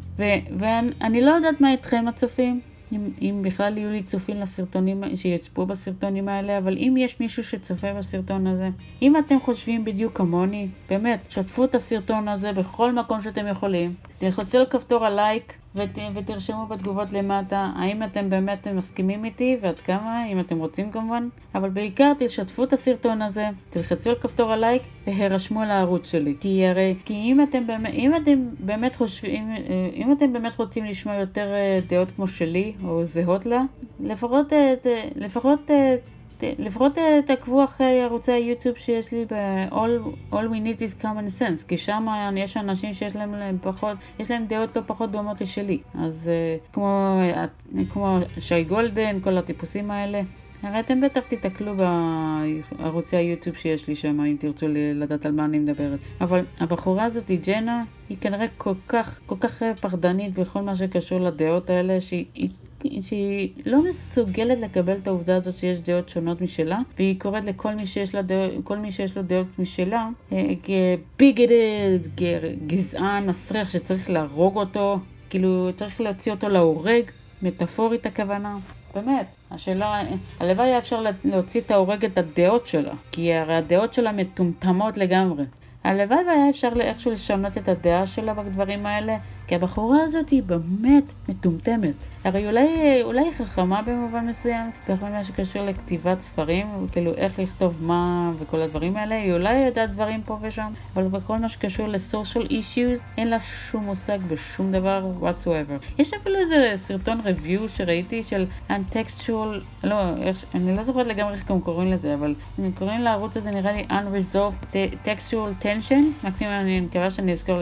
ואני 0.58 1.20
לא 1.20 1.30
יודעת 1.30 1.60
מה 1.60 1.72
איתכם 1.72 2.04
הצופים, 2.08 2.60
אם, 2.92 3.10
אם 3.22 3.42
בכלל 3.44 3.78
יהיו 3.78 3.90
לי 3.90 4.02
צופים 4.02 4.40
לסרטונים, 4.40 5.02
שיצפו 5.16 5.66
בסרטונים 5.66 6.28
האלה, 6.28 6.58
אבל 6.58 6.76
אם 6.78 6.94
יש 6.98 7.20
מישהו 7.20 7.44
שצופה 7.44 7.94
בסרטון 7.94 8.46
הזה, 8.46 8.68
אם 9.02 9.16
אתם 9.16 9.40
חושבים 9.40 9.84
בדיוק 9.84 10.16
כמוני, 10.16 10.68
באמת, 10.88 11.20
שתפו 11.28 11.64
את 11.64 11.74
הסרטון 11.74 12.28
הזה 12.28 12.52
בכל 12.52 12.92
מקום 12.92 13.20
שאתם 13.20 13.46
יכולים, 13.46 13.94
תלחצו 14.18 14.58
על 14.58 14.66
כפתור 14.66 15.04
הלייק 15.04 15.52
ות, 15.76 15.98
ותרשמו 16.14 16.66
בתגובות 16.66 17.12
למטה 17.12 17.70
האם 17.76 18.02
אתם 18.02 18.30
באמת 18.30 18.68
מסכימים 18.68 19.24
איתי 19.24 19.56
ועד 19.62 19.78
כמה, 19.78 20.26
אם 20.26 20.40
אתם 20.40 20.58
רוצים 20.58 20.90
כמובן, 20.90 21.28
אבל 21.54 21.70
בעיקר 21.70 22.12
תשתפו 22.18 22.64
את 22.64 22.72
הסרטון 22.72 23.22
הזה, 23.22 23.48
תלחצו 23.70 24.10
על 24.10 24.16
כפתור 24.16 24.52
הלייק 24.52 24.82
והירשמו 25.06 25.64
לערוץ 25.64 26.10
שלי, 26.10 26.36
כי 26.40 26.66
הרי, 26.66 26.94
כי 27.04 27.14
אם 27.14 27.42
אתם 27.42 27.66
באמת, 27.66 27.94
אם 27.94 28.16
אתם 28.16 28.48
באמת 28.60 28.96
חושבים, 28.96 29.54
אם 29.94 30.12
אתם 30.12 30.32
באמת 30.32 30.58
רוצים 30.58 30.84
לשמוע 30.84 31.14
יותר 31.14 31.46
אה, 31.52 31.78
דעות 31.88 32.10
כמו 32.10 32.26
שלי 32.26 32.74
או 32.84 33.04
זהות 33.04 33.46
לה, 33.46 33.62
לפחות, 34.00 34.52
אה, 34.52 34.74
לפחות 35.16 35.70
אה, 35.70 35.96
לפחות 36.42 36.98
תעקבו 37.26 37.64
אחרי 37.64 38.02
ערוצי 38.02 38.32
היוטיוב 38.32 38.76
שיש 38.76 39.12
לי 39.12 39.24
ב-all, 39.24 40.32
all 40.32 40.48
we 40.50 40.66
need 40.66 40.80
is 40.80 41.02
common 41.02 41.40
sense, 41.40 41.66
כי 41.68 41.78
שם 41.78 42.06
יש 42.36 42.56
אנשים 42.56 42.94
שיש 42.94 43.16
להם, 43.16 43.34
להם 43.34 43.58
פחות, 43.62 43.96
יש 44.18 44.30
להם 44.30 44.44
דעות 44.44 44.76
לא 44.76 44.82
פחות 44.86 45.10
דומות 45.10 45.40
לשלי. 45.40 45.78
אז 45.94 46.30
כמו, 46.72 47.20
כמו 47.92 48.18
שי 48.38 48.64
גולדן, 48.64 49.20
כל 49.20 49.38
הטיפוסים 49.38 49.90
האלה. 49.90 50.20
הרי 50.62 50.80
אתם 50.80 51.00
בטח 51.00 51.20
תיתקלו 51.20 51.72
בערוצי 52.78 53.16
היוטיוב 53.16 53.56
שיש 53.56 53.88
לי 53.88 53.96
שם, 53.96 54.20
אם 54.20 54.36
תרצו 54.40 54.66
לדעת 54.94 55.26
על 55.26 55.32
מה 55.32 55.44
אני 55.44 55.58
מדברת. 55.58 56.00
אבל 56.20 56.44
הבחורה 56.60 57.04
הזאת, 57.04 57.30
ג'נה, 57.30 57.84
היא 58.08 58.18
כנראה 58.20 58.46
כל 58.56 58.74
כך, 58.88 59.20
כל 59.26 59.36
כך 59.40 59.62
פחדנית 59.80 60.34
בכל 60.34 60.62
מה 60.62 60.76
שקשור 60.76 61.20
לדעות 61.20 61.70
האלה, 61.70 62.00
שהיא... 62.00 62.50
שהיא 63.00 63.48
לא 63.66 63.84
מסוגלת 63.84 64.60
לקבל 64.60 64.92
את 64.92 65.06
העובדה 65.06 65.36
הזאת 65.36 65.54
שיש 65.54 65.78
דעות 65.78 66.08
שונות 66.08 66.40
משלה, 66.40 66.78
והיא 66.96 67.20
קוראת 67.20 67.44
לכל 67.44 67.74
מי 67.74 67.86
שיש, 67.86 68.14
דעות, 68.14 68.78
מי 68.78 68.92
שיש 68.92 69.16
לו 69.16 69.22
דעות 69.22 69.46
משלה 69.58 70.08
כביגדד, 70.62 71.98
גזען, 72.66 73.28
מסריח 73.28 73.68
שצריך 73.68 74.10
להרוג 74.10 74.56
אותו, 74.56 74.98
כאילו 75.30 75.68
צריך 75.76 76.00
להוציא 76.00 76.32
אותו 76.32 76.48
להורג, 76.48 77.02
מטאפורית 77.42 78.06
הכוונה. 78.06 78.58
באמת, 78.94 79.36
השאלה, 79.50 80.02
הלוואי 80.40 80.66
היה 80.66 80.78
אפשר 80.78 81.04
להוציא 81.24 81.60
את 81.60 81.70
ההורג 81.70 82.04
את 82.04 82.18
הדעות 82.18 82.66
שלה, 82.66 82.94
כי 83.12 83.34
הרי 83.34 83.56
הדעות 83.56 83.94
שלה 83.94 84.12
מטומטמות 84.12 84.96
לגמרי. 84.96 85.44
הלוואי 85.84 86.18
והיה 86.26 86.50
אפשר 86.50 86.68
איכשהו 86.80 87.10
לשנות 87.10 87.58
את 87.58 87.68
הדעה 87.68 88.06
שלה 88.06 88.34
בדברים 88.34 88.86
האלה, 88.86 89.16
כי 89.46 89.54
הבחורה 89.54 90.02
הזאת 90.02 90.28
היא 90.28 90.42
באמת 90.42 91.12
מטומטמת. 91.28 91.94
הרי 92.24 92.48
אולי, 93.02 93.20
היא 93.24 93.32
חכמה 93.32 93.82
במובן 93.82 94.26
מסוים, 94.26 94.70
בכל 94.88 95.06
מה 95.06 95.24
שקשור 95.24 95.62
לכתיבת 95.62 96.20
ספרים, 96.20 96.66
כאילו 96.92 97.14
איך 97.14 97.38
לכתוב 97.38 97.82
מה 97.82 98.32
וכל 98.38 98.60
הדברים 98.60 98.96
האלה, 98.96 99.14
היא 99.14 99.32
אולי 99.32 99.58
יודעת 99.58 99.90
דברים 99.90 100.22
פה 100.22 100.38
ושם, 100.42 100.72
אבל 100.94 101.08
בכל 101.08 101.38
מה 101.38 101.48
שקשור 101.48 101.88
ל-social 101.88 102.44
issues, 102.48 103.02
אין 103.18 103.28
לה 103.28 103.40
שום 103.40 103.84
מושג 103.84 104.18
בשום 104.26 104.72
דבר 104.72 105.12
whatsoever. 105.20 105.98
יש 105.98 106.14
אפילו 106.14 106.36
איזה 106.38 106.72
סרטון 106.76 107.20
review 107.20 107.68
שראיתי 107.68 108.22
של 108.22 108.46
untextual, 108.72 109.32
לא, 109.84 109.96
אני 110.54 110.76
לא 110.76 110.82
זוכרת 110.82 111.06
לגמרי 111.06 111.34
איך 111.34 111.50
הם 111.50 111.60
קוראים 111.60 111.92
לזה, 111.92 112.14
אבל 112.14 112.34
הם 112.58 112.72
קוראים 112.72 113.00
לערוץ 113.00 113.36
הזה 113.36 113.50
נראה 113.50 113.72
לי 113.72 113.86
unresolved 113.90 114.76
textual 115.04 115.64
tension, 115.64 116.26
מקסימום 116.26 116.54
אני 116.54 116.80
מקווה 116.80 117.10
שאני 117.10 117.32
אזכור 117.32 117.58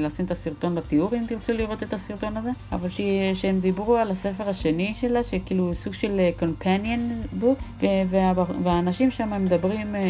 לשים 0.00 0.24
את 0.24 0.30
הסרטון 0.30 0.74
בתיאור. 0.74 1.10
אם 1.20 1.26
תרצו 1.26 1.52
לראות 1.52 1.82
את 1.82 1.92
הסרטון 1.92 2.36
הזה, 2.36 2.50
אבל 2.72 2.88
ש... 2.88 3.00
שהם 3.34 3.60
דיברו 3.60 3.96
על 3.96 4.10
הספר 4.10 4.48
השני 4.48 4.94
שלה, 4.94 5.24
שכאילו 5.24 5.74
סוג 5.74 5.92
של 5.92 6.20
אה, 6.20 6.30
companion 6.40 7.26
book, 7.42 7.84
וה... 8.10 8.32
והאנשים 8.64 9.10
שם 9.10 9.44
מדברים, 9.44 9.96
אה, 9.96 10.00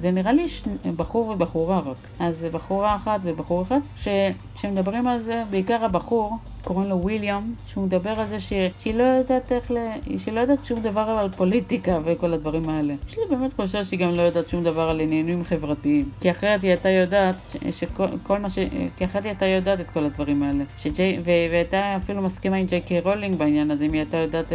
זה 0.00 0.10
נראה 0.10 0.32
לי 0.32 0.48
ש... 0.48 0.62
בחור 0.96 1.28
ובחורה 1.28 1.80
רק, 1.80 2.08
אז 2.18 2.46
בחורה 2.52 2.96
אחת 2.96 3.20
ובחור 3.22 3.62
אחד, 3.62 3.80
ש... 3.96 4.08
שמדברים 4.54 5.06
על 5.06 5.20
זה, 5.20 5.42
בעיקר 5.50 5.84
הבחור, 5.84 6.36
קוראים 6.64 6.88
לו 6.90 6.96
וויליאם, 6.96 7.42
שהוא 7.66 7.84
מדבר 7.84 8.10
על 8.10 8.28
זה 8.28 8.40
ש... 8.40 8.52
שהיא 8.78 8.94
לא 8.94 9.02
יודעת 9.02 9.52
איך 9.52 9.70
ל... 9.70 9.76
שהיא 10.18 10.34
לא 10.34 10.40
יודעת 10.40 10.64
שום 10.64 10.80
דבר 10.80 11.00
על 11.00 11.28
פוליטיקה 11.36 11.98
וכל 12.04 12.32
הדברים 12.32 12.68
האלה. 12.68 12.94
יש 13.08 13.18
לי 13.18 13.36
באמת 13.36 13.52
חושב 13.52 13.84
שהיא 13.84 14.00
גם 14.00 14.14
לא 14.14 14.22
יודעת 14.22 14.48
שום 14.48 14.64
דבר 14.64 14.88
על 14.88 15.00
עניינים 15.00 15.44
חברתיים. 15.44 16.10
כי 16.20 16.30
אחרת 16.30 16.62
היא 16.62 16.70
הייתה 16.70 16.88
יודעת 16.88 17.36
ש... 17.48 17.56
שכל 17.80 18.38
מה 18.38 18.50
ש... 18.50 18.58
כי 18.96 19.04
אחרת 19.04 19.22
היא 19.22 19.30
הייתה 19.30 19.46
יודעת 19.46 19.80
את 19.80 19.90
כל 19.90 20.04
הדברים 20.04 20.42
האלה. 20.42 20.64
שג'י... 20.78 21.18
ו... 21.24 21.30
והייתה 21.50 21.96
אפילו 21.96 22.22
מסכימה 22.22 22.56
עם 22.56 22.66
ג'יי 22.66 22.80
קיי 22.80 23.00
רולינג 23.00 23.38
בעניין 23.38 23.70
הזה, 23.70 23.84
אם 23.84 23.92
היא 23.92 24.00
הייתה 24.00 24.16
יודעת... 24.16 24.52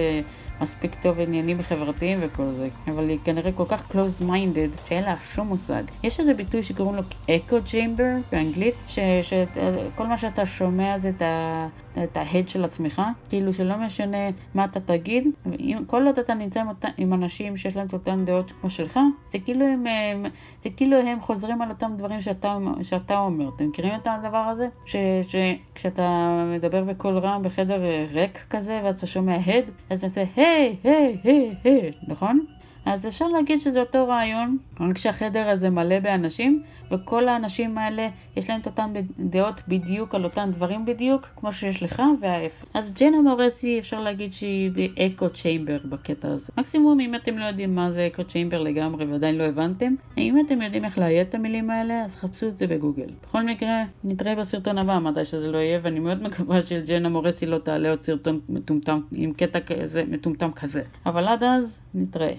מספיק 0.62 0.96
טוב 1.02 1.20
עניינים 1.20 1.62
חברתיים 1.62 2.20
וכל 2.22 2.52
זה, 2.52 2.70
אבל 2.88 3.10
היא 3.10 3.20
כנראה 3.24 3.52
כל 3.52 3.66
כך 3.68 3.92
close 3.92 4.22
minded 4.22 4.88
שאין 4.90 5.04
לה 5.04 5.16
שום 5.34 5.48
מושג. 5.48 5.84
יש 6.04 6.20
איזה 6.20 6.34
ביטוי 6.34 6.64
שקוראים 6.64 6.96
לו 6.96 7.02
echo 7.28 7.72
chamber 7.72 8.32
באנגלית, 8.32 8.76
שכל 8.88 10.08
מה 10.08 10.18
שאתה 10.18 10.46
שומע 10.46 10.98
זה 10.98 11.10
את 11.10 11.22
ה... 11.22 11.68
את 12.04 12.18
ההד 12.18 12.50
של 12.50 12.64
עצמך, 12.64 13.02
כאילו 13.30 13.54
שלא 13.54 13.78
משנה 13.78 14.18
מה 14.54 14.66
אתה 14.66 14.80
תגיד, 14.80 15.28
כל 15.88 16.08
עוד 16.08 16.20
אתה 16.20 16.34
נמצא 16.34 16.60
עם, 16.60 16.70
אותה, 16.70 16.88
עם 16.98 17.14
אנשים 17.14 17.58
שיש 17.58 17.76
להם 17.76 17.88
את 17.88 17.94
אותן 17.94 18.26
דעות 18.26 18.52
כמו 18.62 18.70
שלך, 18.70 19.00
זה 19.34 19.40
כאילו 19.40 19.66
הם, 19.66 19.86
זה 20.64 20.70
כאילו 20.70 20.98
הם 20.98 21.22
חוזרים 21.22 21.62
על 21.62 21.70
אותם 21.70 21.92
דברים 21.98 22.22
שאתה, 22.22 22.58
שאתה 22.84 23.20
אומר. 23.20 23.50
אתם 23.56 23.68
מכירים 23.68 23.96
את 23.96 24.08
הדבר 24.08 24.38
הזה? 24.38 24.68
שכשאתה 24.86 26.30
מדבר 26.56 26.84
בקול 26.84 27.18
רם 27.18 27.44
בחדר 27.44 27.82
ריק 28.12 28.46
כזה, 28.50 28.82
ואתה 28.84 29.08
שומע 29.08 29.36
הד, 29.36 29.64
אז 29.90 29.98
אתה 29.98 30.08
עושה 30.08 30.24
היי, 30.46 30.78
היי, 30.84 31.18
היי, 31.24 31.56
היי, 31.64 31.92
נכון? 32.08 32.46
אז 32.86 33.08
אפשר 33.08 33.28
להגיד 33.28 33.60
שזה 33.60 33.80
אותו 33.80 34.08
רעיון, 34.08 34.58
רק 34.80 34.98
שהחדר 34.98 35.50
הזה 35.50 35.70
מלא 35.70 36.00
באנשים, 36.00 36.64
וכל 36.92 37.28
האנשים 37.28 37.78
האלה 37.78 38.08
יש 38.36 38.50
להם 38.50 38.62
את 38.62 38.66
אותן 38.66 38.94
דעות 39.20 39.62
בדיוק 39.68 40.16
על 40.16 40.24
אותם 40.24 40.50
דברים 40.54 40.86
בדיוק, 40.86 41.28
כמו 41.36 41.54
שיש 41.54 41.84
לך 41.84 42.02
וההפך. 42.22 42.66
אז 42.74 42.94
ג'נה 42.94 43.22
מורסי 43.22 43.80
אפשר 43.80 44.00
להגיד 44.00 44.34
שהיא 44.34 44.72
באקו 44.72 45.30
צ'יימבר 45.30 45.78
בקטע 45.90 46.28
הזה. 46.28 46.52
מקסימום 46.58 47.00
אם 47.00 47.16
אתם 47.16 47.38
לא 47.38 47.46
יודעים 47.46 47.76
מה 47.76 47.92
זה 47.92 48.08
אקו 48.08 48.24
צ'יימבר 48.24 48.62
לגמרי 48.62 49.06
ועדיין 49.06 49.38
לא 49.38 49.44
הבנתם, 49.44 49.96
אם 50.18 50.46
אתם 50.46 50.62
יודעים 50.62 50.86
איך 50.86 50.98
לאיית 50.98 51.30
את 51.30 51.36
המילים 51.36 51.70
האלה, 51.70 52.06
אז 52.06 52.16
חפשו 52.16 52.48
את 52.48 52.58
זה 52.58 52.68
בגוגל. 52.68 53.08
בכל 53.24 53.44
מקרה, 53.44 53.84
נתראה 54.04 54.36
בסרטון 54.36 54.78
הבא 54.78 55.00
מתי 55.00 55.26
שזה 55.26 55.52
לא 55.52 55.58
יהיה, 55.58 55.80
ואני 55.84 56.00
מאוד 56.00 56.24
מקווה 56.24 56.62
שג'נה 56.62 57.10
מורסי 57.10 57.46
לא 57.46 57.58
תעלה 57.58 57.90
עוד 57.90 58.02
סרטון 58.02 58.40
מטומטם 58.50 59.00
עם 59.12 59.34
קטע 59.34 59.60
כזה, 59.60 60.04
מטומטם 60.08 60.52
כזה. 60.52 60.82
אבל 61.06 61.28
עד 61.28 61.44
אז, 61.44 61.80
נתראה. 61.94 62.36